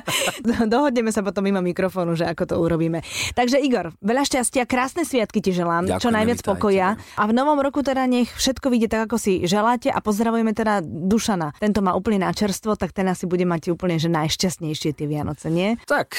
Dohodneme 0.72 1.10
sa 1.10 1.20
potom 1.20 1.44
mimo 1.44 1.60
mikrofónu, 1.60 2.16
že 2.16 2.24
ako 2.26 2.44
to 2.48 2.54
urobíme. 2.58 3.00
Takže 3.34 3.60
Igor, 3.60 3.92
veľa 4.00 4.24
šťastia, 4.24 4.64
krásne 4.64 5.04
sviatky 5.04 5.38
ti 5.38 5.52
želám, 5.52 5.86
Ďakujem, 5.88 6.02
čo 6.02 6.08
najviac 6.10 6.40
vítajte. 6.40 6.50
pokoja. 6.52 6.88
A 7.18 7.22
v 7.28 7.32
novom 7.32 7.58
roku 7.60 7.84
teda 7.84 8.04
nech 8.06 8.30
všetko 8.32 8.66
vyjde 8.72 8.88
tak, 8.88 9.10
ako 9.10 9.16
si 9.18 9.44
želáte 9.44 9.92
a 9.92 9.98
pozdravujeme 10.00 10.52
teda 10.52 10.80
Dušana. 10.82 11.56
Tento 11.58 11.80
má 11.84 11.92
úplne 11.92 12.24
na 12.24 12.32
čerstvo, 12.32 12.74
tak 12.76 12.92
ten 12.96 13.08
asi 13.08 13.28
bude 13.28 13.44
mať 13.44 13.72
úplne 13.72 14.00
že 14.00 14.08
najšťastnejšie 14.08 14.96
tie 14.96 15.06
Vianoce, 15.06 15.52
nie? 15.52 15.76
Tak, 15.84 16.16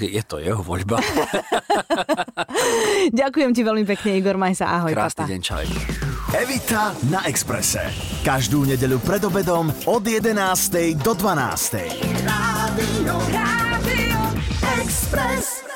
je 0.00 0.22
to 0.24 0.40
jeho 0.40 0.60
voľba. 0.64 0.98
Ďakujem 3.20 3.50
ti 3.54 3.62
veľmi 3.64 3.84
pekne, 3.84 4.18
Igor, 4.18 4.36
maj 4.40 4.56
sa, 4.56 4.80
ahoj. 4.80 4.92
Krásny 4.92 5.24
papa. 5.24 5.30
deň, 5.30 5.40
čau. 5.44 6.07
Evita 6.28 6.92
na 7.08 7.24
Exprese. 7.24 7.80
Každú 8.20 8.68
nedeľu 8.68 9.00
pred 9.00 9.24
obedom 9.24 9.72
od 9.88 10.04
11. 10.04 10.36
do 11.00 11.16
12. 11.16 11.88
Rádio, 12.20 13.16
Rádio 13.32 14.20
Express. 14.76 15.67